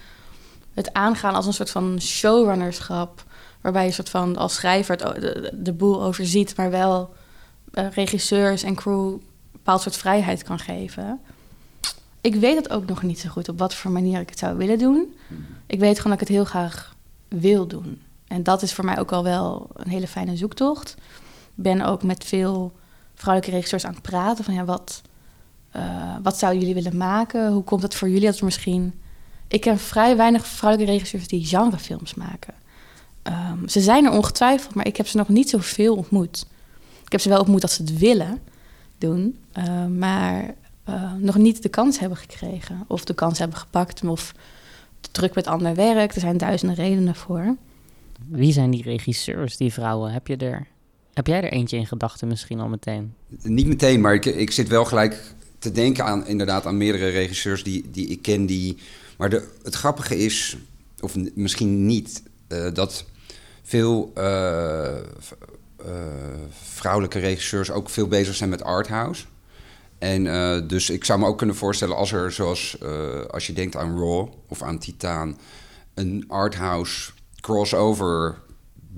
[0.74, 3.24] het aangaan als een soort van showrunnerschap.
[3.60, 7.14] Waarbij je een soort van als schrijver het, de, de boel overziet, maar wel
[7.74, 9.20] uh, regisseurs en crew een
[9.52, 11.20] bepaald soort vrijheid kan geven.
[12.20, 14.56] Ik weet het ook nog niet zo goed op wat voor manier ik het zou
[14.56, 15.16] willen doen.
[15.66, 16.96] Ik weet gewoon dat ik het heel graag
[17.28, 18.00] wil doen.
[18.32, 20.94] En dat is voor mij ook al wel een hele fijne zoektocht.
[21.56, 22.72] Ik ben ook met veel
[23.14, 25.02] vrouwelijke regisseurs aan het praten van ja, wat,
[25.76, 27.52] uh, wat zouden jullie willen maken?
[27.52, 29.00] Hoe komt het voor jullie dat er misschien...
[29.48, 32.54] Ik ken vrij weinig vrouwelijke regisseurs die genrefilms maken.
[33.22, 36.46] Um, ze zijn er ongetwijfeld, maar ik heb ze nog niet zoveel ontmoet.
[37.04, 38.40] Ik heb ze wel ontmoet dat ze het willen
[38.98, 40.54] doen, uh, maar
[40.88, 42.84] uh, nog niet de kans hebben gekregen.
[42.86, 44.34] Of de kans hebben gepakt, of
[45.10, 46.14] druk met ander werk.
[46.14, 47.56] Er zijn duizenden redenen voor.
[48.28, 50.12] Wie zijn die regisseurs, die vrouwen?
[50.12, 50.66] Heb, je er,
[51.14, 53.14] heb jij er eentje in gedachten misschien al meteen?
[53.42, 57.64] Niet meteen, maar ik, ik zit wel gelijk te denken aan, inderdaad, aan meerdere regisseurs
[57.64, 58.46] die, die ik ken.
[58.46, 58.78] Die,
[59.18, 60.56] maar de, het grappige is,
[61.00, 63.04] of misschien niet, uh, dat
[63.62, 64.24] veel uh,
[65.80, 65.86] uh,
[66.50, 69.24] vrouwelijke regisseurs ook veel bezig zijn met arthouse.
[69.98, 70.24] En
[70.66, 72.76] dus ik zou me ook kunnen voorstellen als er, zoals
[73.30, 75.38] als je denkt aan Raw of aan Titaan,
[75.94, 78.42] een arthouse crossover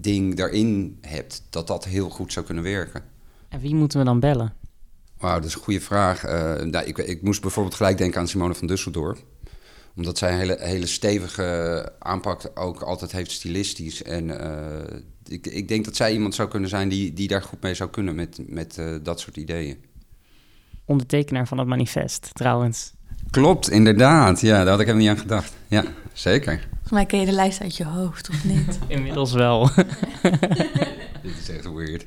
[0.04, 3.02] ding daarin hebt, dat dat heel goed zou kunnen werken.
[3.48, 4.52] En wie moeten we dan bellen?
[5.18, 6.24] Wauw, dat is een goede vraag.
[6.24, 6.30] Uh,
[6.62, 9.18] nou, ik, ik, moest bijvoorbeeld gelijk denken aan Simone van Dusseldorp.
[9.96, 14.02] Omdat zij een hele, hele stevige aanpak ook altijd heeft stilistisch.
[14.02, 17.62] En uh, ik, ik, denk dat zij iemand zou kunnen zijn die, die daar goed
[17.62, 19.84] mee zou kunnen met, met uh, dat soort ideeën.
[20.84, 22.92] Ondertekenaar van het manifest, trouwens.
[23.30, 24.40] Klopt, inderdaad.
[24.40, 25.52] Ja, daar had ik niet aan gedacht.
[25.68, 26.68] Ja, zeker.
[26.94, 28.78] Mij ken je de lijst uit je hoofd, of niet?
[28.88, 29.70] Inmiddels wel.
[31.22, 32.04] Dit is echt weird.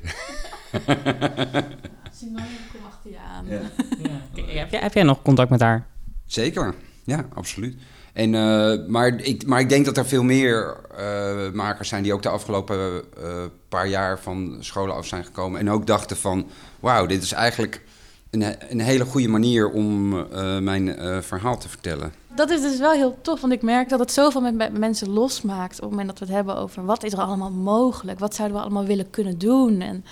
[2.18, 3.46] Simone, kom achter je aan.
[3.46, 3.60] Ja.
[4.02, 4.58] ja.
[4.58, 5.86] Heb, jij, heb jij nog contact met haar?
[6.26, 6.74] Zeker,
[7.04, 7.76] ja, absoluut.
[8.12, 12.12] En, uh, maar, ik, maar ik denk dat er veel meer uh, makers zijn die
[12.12, 15.60] ook de afgelopen uh, paar jaar van scholen af zijn gekomen.
[15.60, 16.46] En ook dachten van,
[16.80, 17.82] wauw, dit is eigenlijk
[18.30, 20.08] een, een hele goede manier om
[20.64, 22.12] mijn verhaal te vertellen.
[22.38, 25.74] Dat is dus wel heel tof, want ik merk dat het zoveel met mensen losmaakt
[25.74, 28.56] op het moment dat we het hebben over wat is er allemaal mogelijk, wat zouden
[28.56, 29.80] we allemaal willen kunnen doen.
[29.80, 30.04] En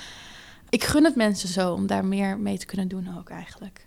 [0.68, 3.86] ik gun het mensen zo om daar meer mee te kunnen doen ook eigenlijk.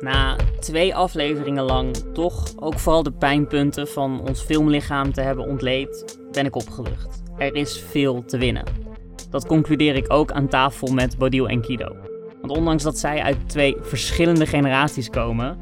[0.00, 6.18] Na twee afleveringen lang toch ook vooral de pijnpunten van ons filmlichaam te hebben ontleed,
[6.32, 7.22] ben ik opgelucht.
[7.38, 8.64] Er is veel te winnen.
[9.30, 12.13] Dat concludeer ik ook aan tafel met Bodil en Kido.
[12.44, 15.58] Want ondanks dat zij uit twee verschillende generaties komen,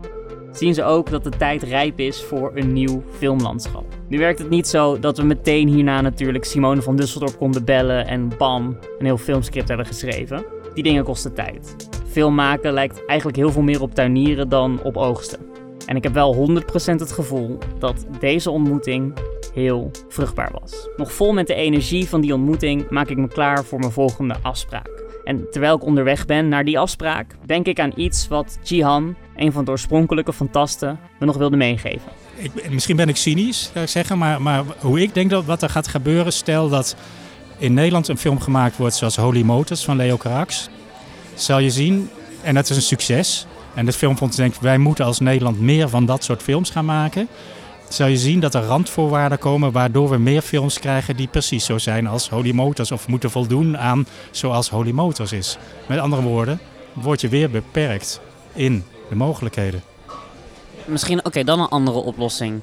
[0.53, 3.85] zien ze ook dat de tijd rijp is voor een nieuw filmlandschap.
[4.09, 8.07] Nu werkt het niet zo dat we meteen hierna natuurlijk Simone van Dusseldorp konden bellen
[8.07, 10.45] en bam, een heel filmscript hebben geschreven.
[10.75, 11.77] Die dingen kosten tijd.
[12.07, 15.39] Film maken lijkt eigenlijk heel veel meer op tuinieren dan op oogsten.
[15.87, 19.13] En ik heb wel 100% het gevoel dat deze ontmoeting
[19.55, 20.89] heel vruchtbaar was.
[20.97, 24.35] Nog vol met de energie van die ontmoeting maak ik me klaar voor mijn volgende
[24.43, 25.02] afspraak.
[25.25, 29.53] En terwijl ik onderweg ben naar die afspraak, denk ik aan iets wat Jihan, een
[29.53, 32.11] van de oorspronkelijke fantasten, me nog wilde meegeven.
[32.35, 35.63] Ik, misschien ben ik cynisch, zou ik zeggen, maar, maar hoe ik denk dat wat
[35.63, 36.97] er gaat gebeuren, stel dat
[37.59, 40.69] in Nederland een film gemaakt wordt zoals Holy Motors van Leo Carax,
[41.35, 42.11] zal je zien,
[42.43, 43.47] en dat is een succes.
[43.75, 47.29] En het filmfonds denkt, wij moeten als Nederland meer van dat soort films gaan maken
[47.93, 51.79] zal je zien dat er randvoorwaarden komen waardoor we meer films krijgen die precies zo
[51.79, 55.59] zijn als Holy Motors of moeten voldoen aan zoals Holy Motors is.
[55.87, 56.61] Met andere woorden,
[56.93, 58.21] word je weer beperkt
[58.53, 59.83] in de mogelijkheden.
[60.85, 62.61] Misschien, oké, dan een andere oplossing.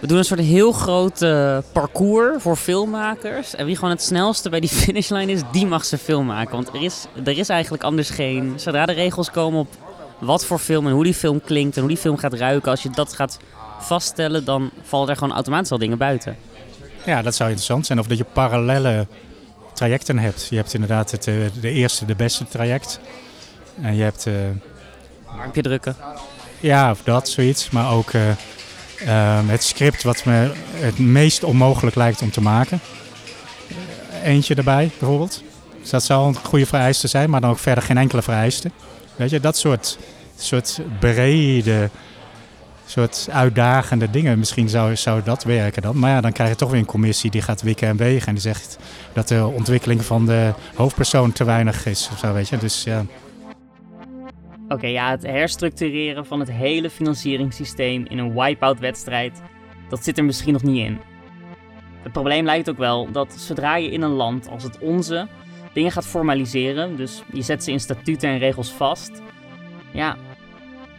[0.00, 3.54] We doen een soort heel groot uh, parcours voor filmmakers.
[3.54, 6.54] En wie gewoon het snelste bij die finishlijn is, die mag ze film maken.
[6.54, 8.52] Want er is, er is eigenlijk anders geen...
[8.56, 9.68] Zodra de regels komen op
[10.18, 12.70] wat voor film en hoe die film klinkt en hoe die film gaat ruiken...
[12.70, 13.38] als je dat gaat
[13.80, 16.36] vaststellen, dan vallen er gewoon automatisch al dingen buiten.
[17.04, 17.98] Ja, dat zou interessant zijn.
[17.98, 19.06] Of dat je parallele
[19.74, 20.46] trajecten hebt.
[20.50, 23.00] Je hebt inderdaad het, eh, de eerste, de beste traject.
[23.82, 24.26] En je hebt...
[24.26, 24.34] Uh,
[25.40, 25.96] Armpje drukken.
[26.60, 27.70] Ja, of dat, zoiets.
[27.70, 28.22] Maar ook uh,
[29.46, 32.80] het script wat me het meest onmogelijk lijkt om te maken.
[34.22, 35.42] Eentje erbij, bijvoorbeeld.
[35.80, 38.70] Dus dat zou een goede vereiste zijn, maar dan ook verder geen enkele vereiste.
[39.16, 39.98] Weet je, dat soort,
[40.36, 41.90] soort brede
[42.90, 44.38] soort uitdagende dingen.
[44.38, 45.98] Misschien zou, zou dat werken dan.
[45.98, 48.26] Maar ja, dan krijg je toch weer een commissie die gaat wikken en wegen.
[48.26, 48.78] En die zegt
[49.12, 52.08] dat de ontwikkeling van de hoofdpersoon te weinig is.
[52.12, 52.56] Of zo, weet je.
[52.56, 53.04] Dus ja.
[54.68, 59.40] Oké, ja, het herstructureren van het hele financieringssysteem in een wipe-out-wedstrijd,
[59.88, 60.98] dat zit er misschien nog niet in.
[62.02, 65.28] Het probleem lijkt ook wel dat zodra je in een land als het onze
[65.72, 69.22] dingen gaat formaliseren, dus je zet ze in statuten en regels vast,
[69.92, 70.16] ja,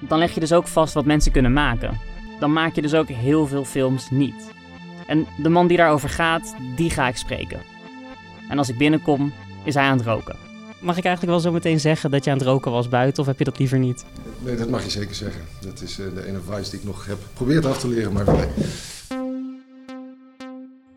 [0.07, 1.99] dan leg je dus ook vast wat mensen kunnen maken.
[2.39, 4.51] Dan maak je dus ook heel veel films niet.
[5.07, 7.59] En de man die daarover gaat, die ga ik spreken.
[8.49, 9.33] En als ik binnenkom,
[9.63, 10.35] is hij aan het roken.
[10.79, 13.27] Mag ik eigenlijk wel zo meteen zeggen dat je aan het roken was buiten, of
[13.27, 14.05] heb je dat liever niet?
[14.39, 15.41] Nee, dat mag je zeker zeggen.
[15.61, 18.25] Dat is uh, de ene advice die ik nog heb geprobeerd af te leren, maar
[18.25, 18.47] nee.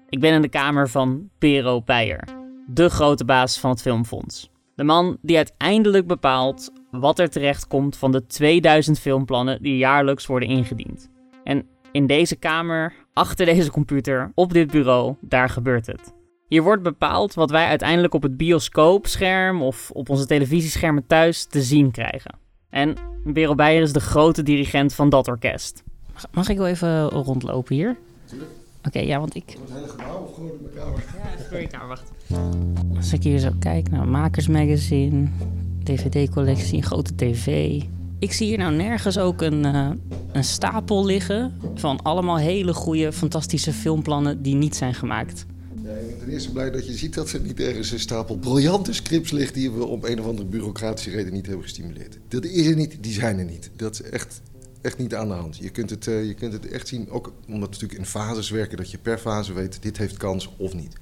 [0.09, 2.29] Ik ben in de kamer van Pero Peijer,
[2.67, 4.51] de grote baas van het Filmfonds.
[4.75, 10.27] De man die uiteindelijk bepaalt wat er terecht komt van de 2000 filmplannen die jaarlijks
[10.27, 11.11] worden ingediend.
[11.45, 16.15] En in deze kamer, achter deze computer, op dit bureau, daar gebeurt het.
[16.49, 21.63] Hier wordt bepaald wat wij uiteindelijk op het bioscoopscherm of op onze televisieschermen thuis te
[21.63, 22.39] zien krijgen.
[22.71, 25.83] En Berel Beijer is de grote dirigent van dat orkest.
[26.33, 27.97] Mag ik wel even rondlopen hier?
[28.87, 29.45] Oké, ja, want ik...
[29.47, 31.05] Het hele gebouw of gewoon in mijn kamer?
[31.17, 32.13] Ja, het is kamer, wacht.
[32.97, 35.29] Als ik hier zo kijk naar Makers Magazine,
[35.85, 37.81] DVD-collectie, een grote tv.
[38.19, 39.91] Ik zie hier nou nergens ook een, uh,
[40.33, 45.47] een stapel liggen van allemaal hele goede, fantastische filmplannen die niet zijn gemaakt.
[45.75, 48.93] Ik ben ten eerste blij dat je ziet dat er niet ergens een stapel briljante
[48.93, 52.19] scripts ligt die we om een of andere bureaucratische reden niet hebben gestimuleerd.
[52.29, 53.71] Dat is er niet, die zijn er niet.
[53.77, 54.41] Dat is echt,
[54.81, 55.57] echt niet aan de hand.
[55.57, 58.51] Je kunt, het, uh, je kunt het echt zien, ook omdat we natuurlijk in fases
[58.51, 60.97] werken, dat je per fase weet, dit heeft kans of niet.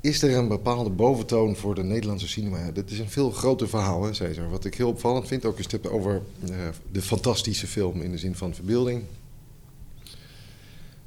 [0.00, 2.70] Is er een bepaalde boventoon voor de Nederlandse cinema?
[2.70, 4.50] Dat is een veel groter verhaal, hè, Cesar.
[4.50, 6.56] Wat ik heel opvallend vind, ook als je het hebt over uh,
[6.92, 9.02] de fantastische film in de zin van verbeelding.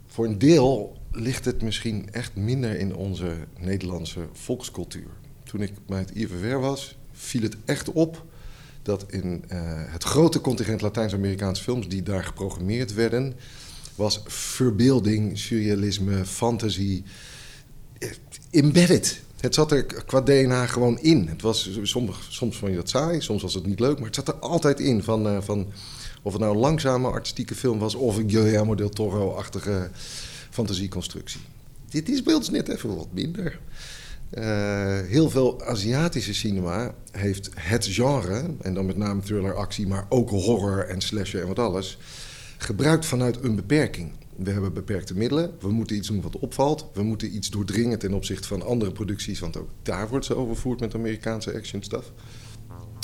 [0.08, 5.10] Voor een deel ligt het misschien echt minder in onze Nederlandse volkscultuur.
[5.44, 8.26] Toen ik bij het IFWR was, viel het echt op
[8.82, 13.34] dat in uh, het grote contingent Latijns-Amerikaanse films die daar geprogrammeerd werden,
[13.96, 17.04] was verbeelding, surrealisme, fantasie
[18.54, 19.22] embedded.
[19.40, 21.28] Het zat er qua DNA gewoon in.
[21.28, 24.16] Het was, soms, soms vond je dat saai, soms was het niet leuk, maar het
[24.16, 25.04] zat er altijd in.
[25.04, 25.72] Van, uh, van
[26.22, 29.90] of het nou een langzame artistieke film was of een Guillermo del Toro-achtige
[30.50, 31.42] fantasieconstructie.
[31.90, 33.60] Dit is bij net even wat minder.
[34.38, 40.06] Uh, heel veel Aziatische cinema heeft het genre, en dan met name thriller, actie, maar
[40.10, 41.98] ook horror en slasher en wat alles,
[42.58, 44.12] gebruikt vanuit een beperking.
[44.36, 45.52] We hebben beperkte middelen.
[45.60, 46.90] We moeten iets doen wat opvalt.
[46.94, 49.40] We moeten iets doordringen ten opzichte van andere producties.
[49.40, 52.12] Want ook daar wordt ze overvoerd met Amerikaanse action stuff.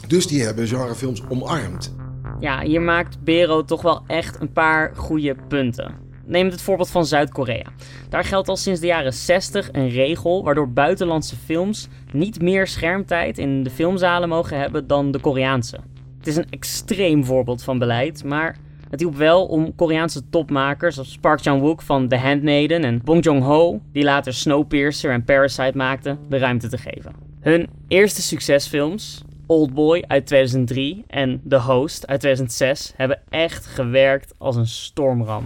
[0.08, 1.94] Dus die hebben genrefilms omarmd.
[2.40, 6.08] Ja, hier maakt Bero toch wel echt een paar goede punten.
[6.26, 7.66] Neem het voorbeeld van Zuid-Korea.
[8.10, 13.38] Daar geldt al sinds de jaren 60 een regel waardoor buitenlandse films niet meer schermtijd
[13.38, 15.80] in de filmzalen mogen hebben dan de Koreaanse.
[16.18, 18.58] Het is een extreem voorbeeld van beleid, maar
[18.90, 23.82] het hielp wel om Koreaanse topmakers als Park Chan-wook van The Handmaiden en Bong Joon-ho,
[23.92, 27.14] die later Snowpiercer en Parasite maakten, de ruimte te geven.
[27.40, 34.56] Hun eerste succesfilms, Oldboy uit 2003 en The Host uit 2006, hebben echt gewerkt als
[34.56, 35.44] een stormram.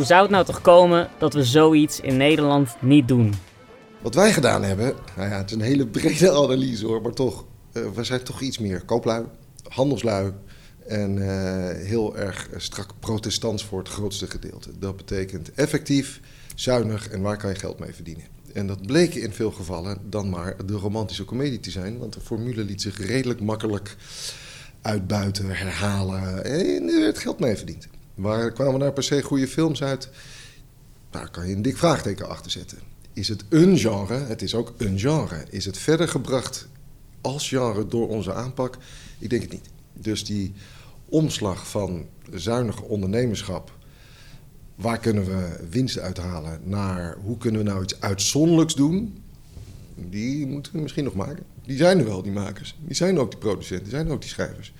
[0.00, 3.34] Hoe zou het nou toch komen dat we zoiets in Nederland niet doen?
[4.02, 7.44] Wat wij gedaan hebben, nou ja, het is een hele brede analyse hoor, maar toch,
[7.72, 9.24] eh, we zijn toch iets meer kooplui,
[9.68, 10.32] handelslui
[10.86, 14.70] en eh, heel erg strak protestants voor het grootste gedeelte.
[14.78, 16.20] Dat betekent effectief,
[16.54, 18.24] zuinig en waar kan je geld mee verdienen.
[18.52, 22.20] En dat bleek in veel gevallen dan maar de romantische komedie te zijn, want de
[22.20, 23.96] formule liet zich redelijk makkelijk
[24.82, 27.88] uitbuiten, herhalen en er werd geld mee verdiend.
[28.20, 30.08] Waar kwamen daar per se goede films uit?
[31.10, 32.78] Daar kan je een dik vraagteken achter zetten.
[33.12, 34.14] Is het een genre?
[34.14, 35.44] Het is ook een genre.
[35.50, 36.68] Is het verder gebracht
[37.20, 38.78] als genre door onze aanpak?
[39.18, 39.68] Ik denk het niet.
[39.92, 40.52] Dus die
[41.08, 43.78] omslag van zuinige ondernemerschap.
[44.74, 46.60] Waar kunnen we winst uithalen?
[46.64, 49.22] Naar hoe kunnen we nou iets uitzonderlijks doen?
[49.94, 51.44] Die moeten we misschien nog maken.
[51.64, 52.76] Die zijn er wel, die makers.
[52.86, 54.72] Die zijn ook die producenten, die zijn ook die schrijvers.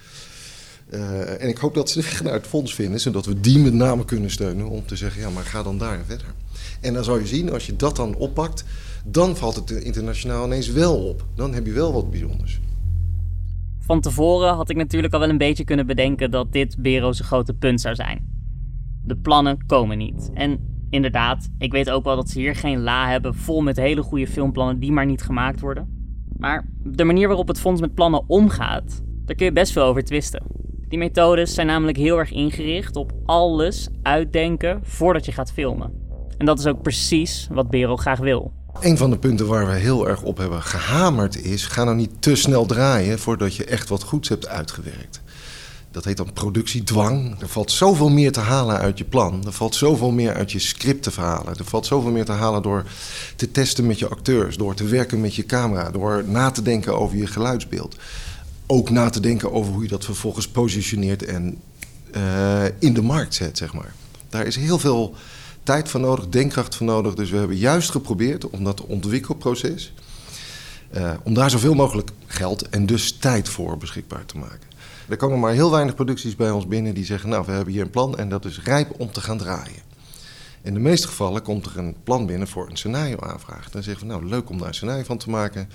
[0.91, 3.73] Uh, en ik hoop dat ze zich naar het fonds vinden, zodat we die met
[3.73, 6.27] name kunnen steunen om te zeggen, ja, maar ga dan daar verder.
[6.81, 8.65] En dan zou je zien, als je dat dan oppakt,
[9.05, 11.25] dan valt het internationaal ineens wel op.
[11.35, 12.61] Dan heb je wel wat bijzonders.
[13.79, 17.55] Van tevoren had ik natuurlijk al wel een beetje kunnen bedenken dat dit Bero's grote
[17.55, 18.29] punt zou zijn.
[19.05, 20.31] De plannen komen niet.
[20.35, 20.59] En
[20.91, 24.27] inderdaad, ik weet ook wel dat ze hier geen la hebben vol met hele goede
[24.27, 25.99] filmplannen die maar niet gemaakt worden.
[26.37, 30.05] Maar de manier waarop het fonds met plannen omgaat, daar kun je best veel over
[30.05, 30.43] twisten.
[30.91, 35.93] Die methodes zijn namelijk heel erg ingericht op alles uitdenken voordat je gaat filmen.
[36.39, 38.53] En dat is ook precies wat Bero graag wil.
[38.81, 42.23] Een van de punten waar we heel erg op hebben gehamerd is: ga nou niet
[42.23, 45.23] te snel draaien voordat je echt wat goeds hebt uitgewerkt.
[45.91, 47.41] Dat heet dan productiedwang.
[47.41, 49.47] Er valt zoveel meer te halen uit je plan.
[49.47, 51.57] Er valt zoveel meer uit je script te verhalen.
[51.57, 52.85] Er valt zoveel meer te halen door
[53.37, 56.99] te testen met je acteurs, door te werken met je camera, door na te denken
[56.99, 57.97] over je geluidsbeeld.
[58.73, 61.61] Ook na te denken over hoe je dat vervolgens positioneert en
[62.17, 63.95] uh, in de markt zet, zeg maar.
[64.29, 65.15] Daar is heel veel
[65.63, 67.15] tijd voor nodig, denkkracht voor nodig.
[67.15, 69.93] Dus we hebben juist geprobeerd om dat ontwikkelproces,
[70.97, 74.69] uh, om daar zoveel mogelijk geld en dus tijd voor beschikbaar te maken.
[75.09, 77.83] Er komen maar heel weinig producties bij ons binnen die zeggen, nou we hebben hier
[77.83, 79.83] een plan en dat is rijp om te gaan draaien.
[80.63, 83.71] In de meeste gevallen komt er een plan binnen voor een scenario aanvraag.
[83.71, 85.69] Dan zeggen we, nou leuk om daar een scenario van te maken.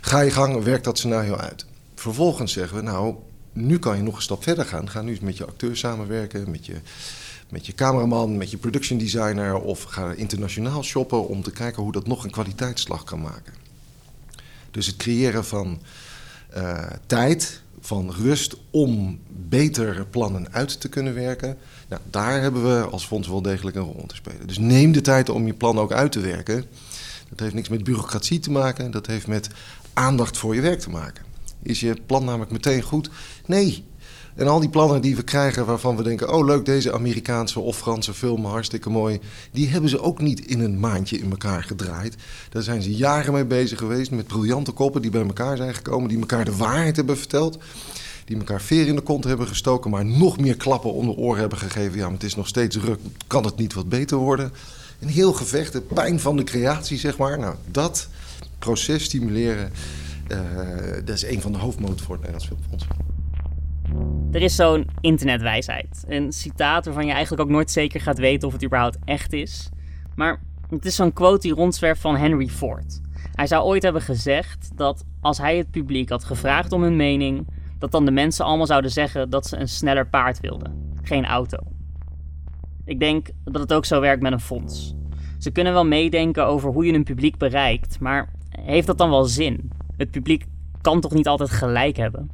[0.00, 1.66] Ga je gang, werk dat scenario uit.
[1.96, 3.14] Vervolgens zeggen we, nou,
[3.52, 4.90] nu kan je nog een stap verder gaan.
[4.90, 6.76] Ga nu eens met je acteur samenwerken, met je,
[7.48, 9.54] met je cameraman, met je production designer...
[9.54, 13.52] of ga internationaal shoppen om te kijken hoe dat nog een kwaliteitsslag kan maken.
[14.70, 15.80] Dus het creëren van
[16.56, 21.58] uh, tijd, van rust om betere plannen uit te kunnen werken...
[21.88, 24.46] Nou, daar hebben we als fonds wel degelijk een rol in te spelen.
[24.46, 26.64] Dus neem de tijd om je plan ook uit te werken.
[27.28, 29.48] Dat heeft niks met bureaucratie te maken, dat heeft met
[29.92, 31.25] aandacht voor je werk te maken.
[31.66, 33.10] Is je plan namelijk meteen goed?
[33.46, 33.84] Nee.
[34.34, 36.34] En al die plannen die we krijgen waarvan we denken...
[36.34, 39.20] oh leuk, deze Amerikaanse of Franse film, hartstikke mooi...
[39.52, 42.16] die hebben ze ook niet in een maandje in elkaar gedraaid.
[42.50, 45.02] Daar zijn ze jaren mee bezig geweest met briljante koppen...
[45.02, 47.58] die bij elkaar zijn gekomen, die elkaar de waarheid hebben verteld...
[48.24, 49.90] die elkaar veer in de kont hebben gestoken...
[49.90, 51.98] maar nog meer klappen onder oren hebben gegeven.
[51.98, 54.52] Ja, maar het is nog steeds druk, kan het niet wat beter worden?
[55.00, 57.38] Een heel gevecht, de pijn van de creatie, zeg maar.
[57.38, 58.08] Nou, dat
[58.58, 59.72] proces stimuleren...
[60.28, 60.38] Uh,
[61.04, 62.86] dat is een van de hoofdmoten voor het Nederlands Filmfonds.
[64.32, 66.04] Er is zo'n internetwijsheid.
[66.08, 69.68] Een citaat waarvan je eigenlijk ook nooit zeker gaat weten of het überhaupt echt is.
[70.14, 73.00] Maar het is zo'n quote die rondzwerft van Henry Ford.
[73.32, 77.46] Hij zou ooit hebben gezegd dat als hij het publiek had gevraagd om hun mening,
[77.78, 81.58] dat dan de mensen allemaal zouden zeggen dat ze een sneller paard wilden, geen auto.
[82.84, 84.94] Ik denk dat het ook zo werkt met een fonds.
[85.38, 89.24] Ze kunnen wel meedenken over hoe je een publiek bereikt, maar heeft dat dan wel
[89.24, 89.70] zin?
[89.96, 90.44] Het publiek
[90.80, 92.30] kan toch niet altijd gelijk hebben?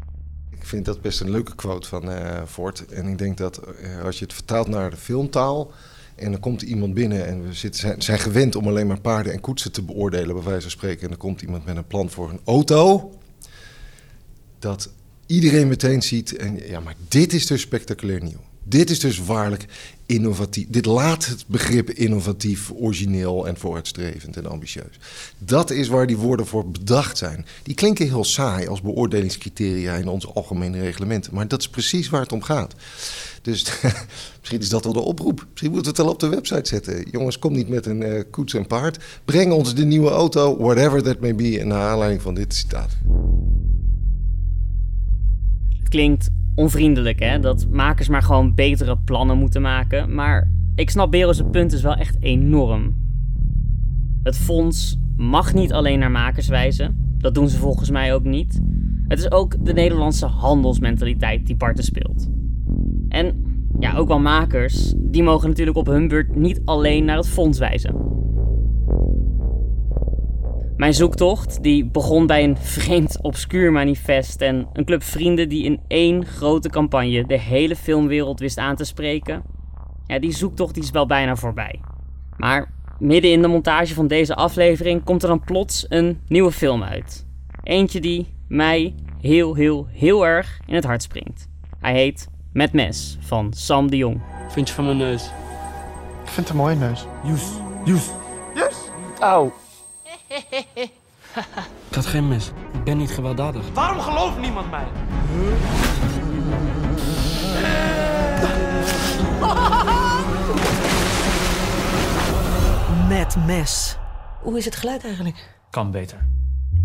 [0.51, 2.87] Ik vind dat best een leuke quote van uh, Ford.
[2.87, 5.71] En ik denk dat uh, als je het vertaalt naar de filmtaal.
[6.15, 9.33] En er komt iemand binnen en we zitten, zijn, zijn gewend om alleen maar paarden
[9.33, 11.07] en koetsen te beoordelen, bij wijze van spreken.
[11.07, 13.13] En er komt iemand met een plan voor een auto.
[14.59, 14.93] Dat
[15.27, 18.41] iedereen meteen ziet, en ja, maar dit is dus spectaculair nieuw.
[18.65, 19.67] Dit is dus waarlijk
[20.07, 20.67] innovatief.
[20.69, 24.99] Dit laat het begrip innovatief, origineel en vooruitstrevend en ambitieus.
[25.39, 27.47] Dat is waar die woorden voor bedacht zijn.
[27.63, 31.35] Die klinken heel saai als beoordelingscriteria in onze algemene reglementen.
[31.35, 32.75] Maar dat is precies waar het om gaat.
[33.43, 33.81] Dus
[34.41, 35.47] misschien is dat wel de oproep.
[35.51, 37.11] Misschien moeten we het wel op de website zetten.
[37.11, 39.05] Jongens, kom niet met een uh, koets en paard.
[39.25, 41.65] Breng ons de nieuwe auto, whatever that may be.
[41.65, 42.97] Naar aanleiding van dit citaat.
[45.79, 47.39] Het klinkt onvriendelijk, hè?
[47.39, 50.15] Dat makers maar gewoon betere plannen moeten maken.
[50.15, 52.95] Maar ik snap Beros' punt is wel echt enorm.
[54.23, 57.15] Het fonds mag niet alleen naar makers wijzen.
[57.19, 58.61] Dat doen ze volgens mij ook niet.
[59.09, 62.29] Het is ook de Nederlandse handelsmentaliteit die parten speelt.
[63.09, 63.45] En
[63.79, 67.59] ja, ook wel makers, die mogen natuurlijk op hun beurt niet alleen naar het fonds
[67.59, 68.12] wijzen.
[70.83, 75.81] Mijn zoektocht die begon bij een vreemd obscuur manifest en een club vrienden die in
[75.89, 79.43] één grote campagne de hele filmwereld wist aan te spreken.
[80.07, 81.81] Ja, die zoektocht die is wel bijna voorbij.
[82.37, 86.83] Maar midden in de montage van deze aflevering komt er dan plots een nieuwe film
[86.83, 87.27] uit.
[87.63, 91.49] Eentje die mij heel, heel, heel erg in het hart springt.
[91.81, 94.21] Hij heet Met Mes van Sam de Jong.
[94.49, 95.25] Vind je van mijn neus?
[96.25, 97.07] Ik vind het een mooie neus.
[97.25, 97.51] Joes,
[97.85, 98.11] Joes.
[98.55, 98.77] Yes!
[99.21, 99.53] Auw.
[101.89, 102.53] Ik had geen mes.
[102.73, 103.73] Ik ben niet gewelddadig.
[103.75, 104.85] Waarom gelooft niemand mij?
[113.09, 113.97] Met mes.
[114.41, 115.61] Hoe is het geluid eigenlijk?
[115.71, 116.27] Kan beter.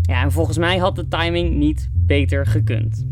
[0.02, 3.06] Ja, en volgens mij had de timing niet beter gekund.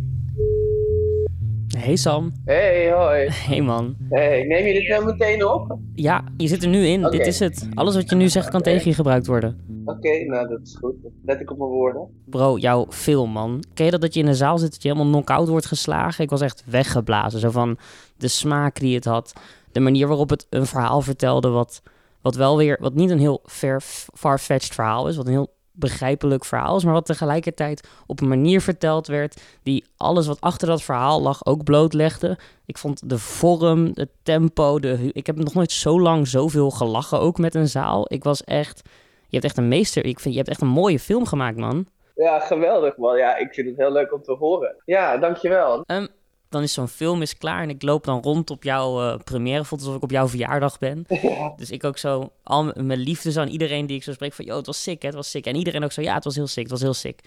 [1.79, 2.33] Hey Sam.
[2.45, 3.29] Hey, hoi.
[3.31, 3.97] Hey man.
[4.09, 5.79] Hey, neem je dit nou meteen op?
[5.95, 7.03] Ja, je zit er nu in.
[7.03, 7.69] Dit is het.
[7.75, 9.61] Alles wat je nu zegt kan tegen je gebruikt worden.
[9.87, 10.95] Oké, nou dat is goed.
[11.25, 12.23] Let ik op mijn woorden.
[12.25, 13.65] Bro, jouw film, man.
[13.75, 16.25] Ken je dat dat je in een zaal zit, dat je helemaal knock-out wordt geslagen?
[16.25, 17.41] Ik was echt weggeblazen.
[17.41, 17.79] Zo van
[18.17, 19.33] de smaak die het had.
[19.73, 21.83] De manier waarop het een verhaal vertelde wat,
[22.21, 22.79] wat wel weer...
[22.81, 23.81] Wat niet een heel ver,
[24.15, 25.17] far-fetched verhaal is.
[25.17, 26.85] Wat een heel begrijpelijk verhaal is.
[26.85, 29.43] Maar wat tegelijkertijd op een manier verteld werd...
[29.63, 32.39] die alles wat achter dat verhaal lag ook blootlegde.
[32.65, 34.79] Ik vond de vorm, het tempo...
[34.79, 38.05] De, ik heb nog nooit zo lang zoveel gelachen ook met een zaal.
[38.09, 38.83] Ik was echt...
[39.29, 40.05] Je hebt echt een meester...
[40.05, 41.87] Ik vind, je hebt echt een mooie film gemaakt, man.
[42.15, 43.17] Ja, geweldig man.
[43.17, 44.83] Ja, ik vind het heel leuk om te horen.
[44.85, 45.83] Ja, dankjewel.
[45.87, 46.07] Ehm,
[46.49, 49.65] dan is zo'n film is klaar en ik loop dan rond op jouw eh première.
[49.65, 51.07] Voelt alsof ik op jouw verjaardag ben.
[51.57, 54.45] Dus ik ook zo, al mijn liefde zo aan iedereen die ik zo spreek van...
[54.45, 55.47] Yo, het was sick, hè, het was sick.
[55.47, 57.21] En iedereen ook zo, ja, het was heel sick, het was heel sick.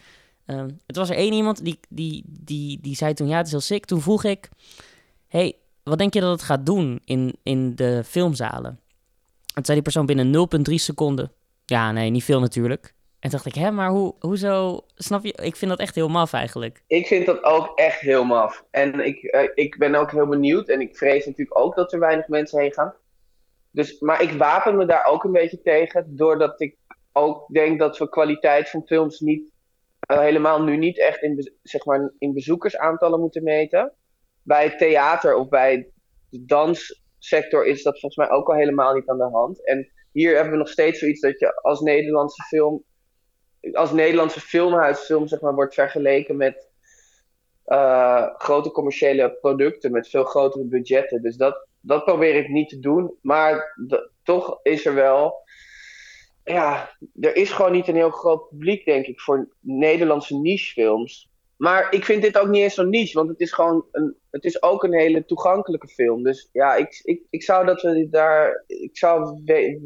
[0.45, 3.51] Ehm, het was er één iemand die, die, die, die zei toen, ja, het is
[3.51, 3.85] heel sick.
[3.85, 4.49] Toen vroeg ik,
[5.27, 8.69] hey, wat denk je dat het gaat doen in, in de filmzalen?
[8.69, 11.31] En toen zei die persoon binnen 0,3 seconden...
[11.69, 12.93] Ja, nee, niet veel natuurlijk.
[13.19, 14.81] En toen dacht ik, hè, maar hoe, hoezo?
[14.95, 15.33] Snap je?
[15.33, 16.83] Ik vind dat echt heel maf eigenlijk.
[16.87, 18.63] Ik vind dat ook echt heel maf.
[18.71, 20.69] En ik, eh, ik ben ook heel benieuwd.
[20.69, 22.93] En ik vrees natuurlijk ook dat er weinig mensen heen gaan.
[23.71, 26.15] Dus, maar ik wapen me daar ook een beetje tegen.
[26.15, 26.77] Doordat ik
[27.11, 29.51] ook denk dat we kwaliteit van films niet...
[29.99, 33.93] eh, helemaal nu niet echt in, zeg maar, in bezoekersaantallen moeten meten.
[34.43, 35.91] Bij theater of bij
[36.29, 39.67] de danssector is dat volgens mij ook al helemaal niet aan de hand.
[39.67, 42.83] En hier hebben we nog steeds zoiets dat je als Nederlandse film
[43.73, 46.69] als Nederlandse filmhuisfilm zeg maar, wordt vergeleken met
[47.65, 51.21] eh, grote commerciële producten met veel grotere budgetten.
[51.21, 53.17] Dus dat, dat probeer ik niet te doen.
[53.21, 53.75] Maar
[54.23, 55.47] toch is er wel.
[56.43, 61.28] Ja, er is gewoon niet een heel groot publiek, denk ik, voor Nederlandse nichefilms.
[61.59, 64.43] Maar ik vind dit ook niet eens zo'n niche, want het is gewoon een, het
[64.43, 66.23] is ook een hele toegankelijke film.
[66.23, 69.41] Dus ja, ik, ik, ik zou dat we daar, ik zou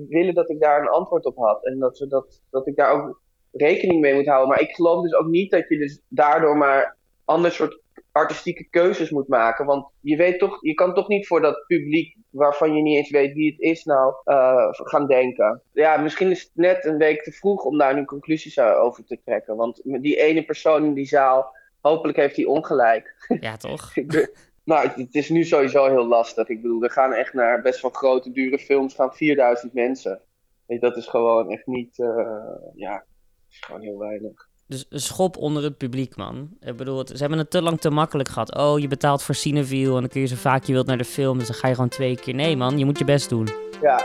[0.09, 1.65] willen dat ik daar een antwoord op had.
[1.65, 3.21] En dat, we dat, dat ik daar ook
[3.51, 4.49] rekening mee moet houden.
[4.49, 9.09] Maar ik geloof dus ook niet dat je dus daardoor maar ander soort artistieke keuzes
[9.09, 9.65] moet maken.
[9.65, 13.09] Want je weet toch, je kan toch niet voor dat publiek waarvan je niet eens
[13.09, 15.61] weet wie het is nou eh, gaan denken.
[15.71, 19.19] Ja, misschien is het net een week te vroeg om daar nu conclusies over te
[19.23, 19.55] trekken.
[19.55, 23.25] Want die ene persoon in die zaal, hopelijk heeft hij ongelijk.
[23.39, 23.93] Ja, toch?
[24.07, 24.29] Ben-
[24.63, 26.47] nou, het, het is nu sowieso heel lastig.
[26.47, 30.21] Ik bedoel, er gaan echt naar best wel grote, dure films gaan 4000 mensen.
[30.65, 32.27] Weet je, dat is gewoon echt niet, eh,
[32.75, 33.03] ja,
[33.49, 34.47] is gewoon heel weinig.
[34.67, 36.49] Dus een schop onder het publiek, man.
[36.59, 38.55] Ik bedoel, het- ze hebben het te lang te makkelijk gehad.
[38.57, 41.05] Oh, je betaalt voor Cineville en dan kun je zo vaak je wilt naar de
[41.05, 41.37] film.
[41.37, 42.33] Dus dan ga je gewoon twee keer.
[42.35, 43.47] Nee, man, je moet je best doen.
[43.81, 44.03] Ja,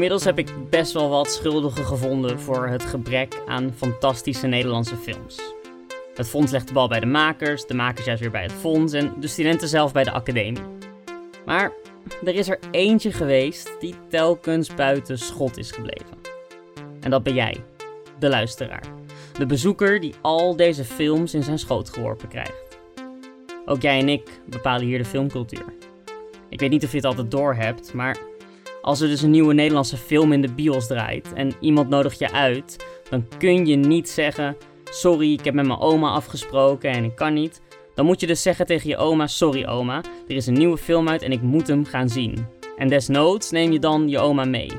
[0.00, 5.54] Inmiddels heb ik best wel wat schuldigen gevonden voor het gebrek aan fantastische Nederlandse films.
[6.14, 8.92] Het fonds legt de bal bij de makers, de makers juist weer bij het fonds
[8.92, 10.62] en de studenten zelf bij de academie.
[11.46, 11.72] Maar
[12.24, 16.16] er is er eentje geweest die telkens buiten schot is gebleven.
[17.00, 17.56] En dat ben jij,
[18.18, 18.84] de luisteraar.
[19.38, 22.78] De bezoeker die al deze films in zijn schoot geworpen krijgt.
[23.66, 25.74] ook jij en ik bepalen hier de filmcultuur.
[26.48, 28.29] Ik weet niet of je het altijd door hebt, maar
[28.82, 32.32] als er dus een nieuwe Nederlandse film in de bios draait en iemand nodigt je
[32.32, 37.14] uit, dan kun je niet zeggen: Sorry, ik heb met mijn oma afgesproken en ik
[37.14, 37.60] kan niet.
[37.94, 41.08] Dan moet je dus zeggen tegen je oma: Sorry oma, er is een nieuwe film
[41.08, 42.46] uit en ik moet hem gaan zien.
[42.76, 44.70] En desnoods neem je dan je oma mee.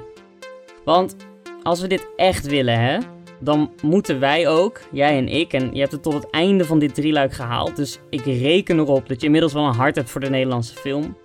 [0.84, 1.16] Want
[1.64, 2.98] als we dit echt willen, hè,
[3.40, 6.80] dan moeten wij ook, jij en ik, en je hebt het tot het einde van
[6.80, 10.22] dit drieluik gehaald, dus ik reken erop dat je inmiddels wel een hart hebt voor
[10.22, 11.18] de Nederlandse film.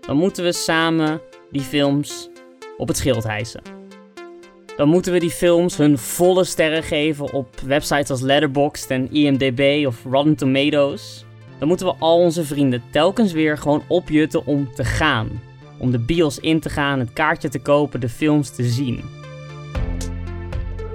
[0.00, 1.20] Dan moeten we samen
[1.54, 2.30] die films
[2.76, 3.62] op het schild hijsen.
[4.76, 9.86] Dan moeten we die films hun volle sterren geven op websites als Letterboxd en IMDb
[9.86, 11.24] of Rotten Tomatoes.
[11.58, 15.42] Dan moeten we al onze vrienden telkens weer gewoon opjutten om te gaan.
[15.78, 19.04] Om de bios in te gaan, het kaartje te kopen, de films te zien.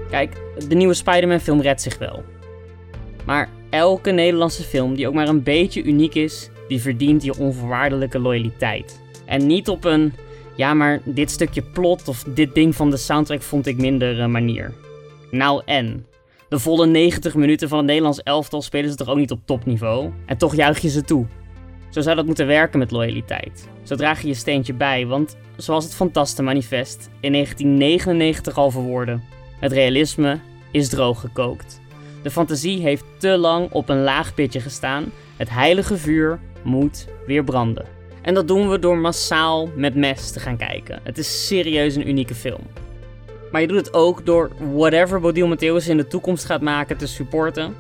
[0.10, 0.36] Kijk,
[0.68, 2.24] de nieuwe Spider-Man film redt zich wel.
[3.26, 8.20] Maar elke Nederlandse film die ook maar een beetje uniek is, die verdient je onvoorwaardelijke
[8.20, 9.02] loyaliteit.
[9.26, 10.14] En niet op een,
[10.60, 14.26] ja maar dit stukje plot of dit ding van de soundtrack vond ik minder uh,
[14.26, 14.74] manier.
[15.32, 16.06] Nou en?
[16.50, 20.12] De volle 90 minuten van het Nederlands elftal spelen ze toch ook niet op topniveau?
[20.26, 21.26] En toch juich je ze toe.
[21.90, 23.68] Zo zou dat moeten werken met loyaliteit.
[23.84, 29.20] Zo draag je je steentje bij, want zoals het Fantaste Manifest in 1999 al verwoordde,
[29.60, 30.40] het realisme
[30.72, 31.82] is droog gekookt.
[32.24, 35.12] De fantasie heeft te lang op een laag pitje gestaan.
[35.38, 37.99] Het heilige vuur moet weer branden.
[38.22, 41.00] En dat doen we door massaal met mes te gaan kijken.
[41.04, 42.62] Het is serieus een unieke film.
[43.52, 47.08] Maar je doet het ook door whatever Bodil Matthäus in de toekomst gaat maken te
[47.08, 47.76] supporten.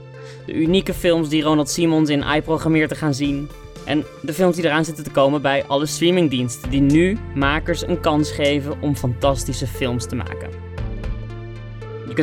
[0.45, 3.49] De unieke films die Ronald Simons in iProgrammeer te gaan zien.
[3.85, 7.99] En de films die eraan zitten te komen bij alle streamingdiensten die nu makers een
[7.99, 10.68] kans geven om fantastische films te maken.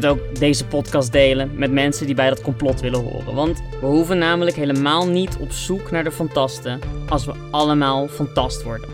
[0.00, 3.34] Kunt ook deze podcast delen met mensen die bij dat complot willen horen.
[3.34, 8.62] Want we hoeven namelijk helemaal niet op zoek naar de fantasten als we allemaal fantast
[8.62, 8.88] worden.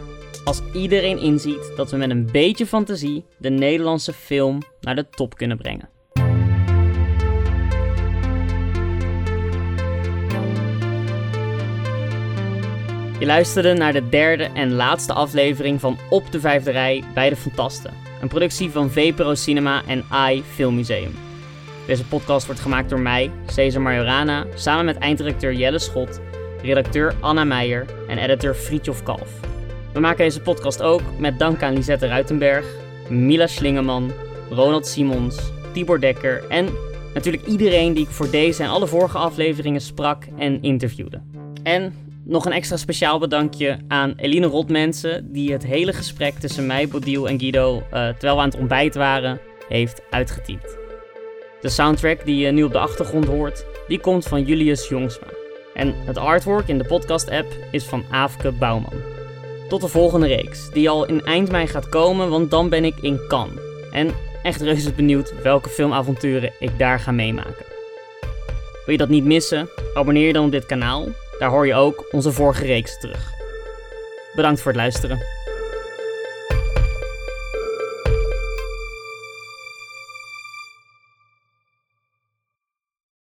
[0.44, 5.36] Als iedereen inziet dat we met een beetje fantasie de Nederlandse film naar de top
[5.36, 5.88] kunnen brengen.
[13.18, 17.36] Je luisterde naar de derde en laatste aflevering van Op de Vijfde Rij bij de
[17.36, 18.01] Fantasten.
[18.22, 21.14] Een productie van VPRO Cinema en AI Filmmuseum.
[21.86, 26.20] Deze podcast wordt gemaakt door mij, Cesar Majorana, samen met einddirecteur Jelle Schot,
[26.62, 29.40] redacteur Anna Meijer en editor Friedjof Kalf.
[29.92, 32.66] We maken deze podcast ook met dank aan Lisette Ruitenberg,
[33.08, 34.12] Mila Slingeman,
[34.50, 35.38] Ronald Simons,
[35.72, 36.68] Tibor Dekker en
[37.14, 41.20] natuurlijk iedereen die ik voor deze en alle vorige afleveringen sprak en interviewde.
[41.62, 41.94] En
[42.24, 47.28] nog een extra speciaal bedankje aan Eline Rotmensen, die het hele gesprek tussen mij, Bodil
[47.28, 50.76] en Guido, uh, terwijl we aan het ontbijt waren, heeft uitgetypt.
[51.60, 55.26] De soundtrack die je nu op de achtergrond hoort, die komt van Julius Jongsma.
[55.74, 59.00] En het artwork in de podcast-app is van Aafke Bouwman.
[59.68, 62.96] Tot de volgende reeks, die al in eind mei gaat komen, want dan ben ik
[63.00, 63.60] in Cannes.
[63.92, 64.10] En
[64.42, 67.64] echt reuze benieuwd welke filmavonturen ik daar ga meemaken.
[68.84, 69.68] Wil je dat niet missen?
[69.94, 71.08] Abonneer je dan op dit kanaal
[71.39, 73.30] daar hoor je ook onze vorige reeks terug.
[74.35, 75.41] Bedankt voor het luisteren.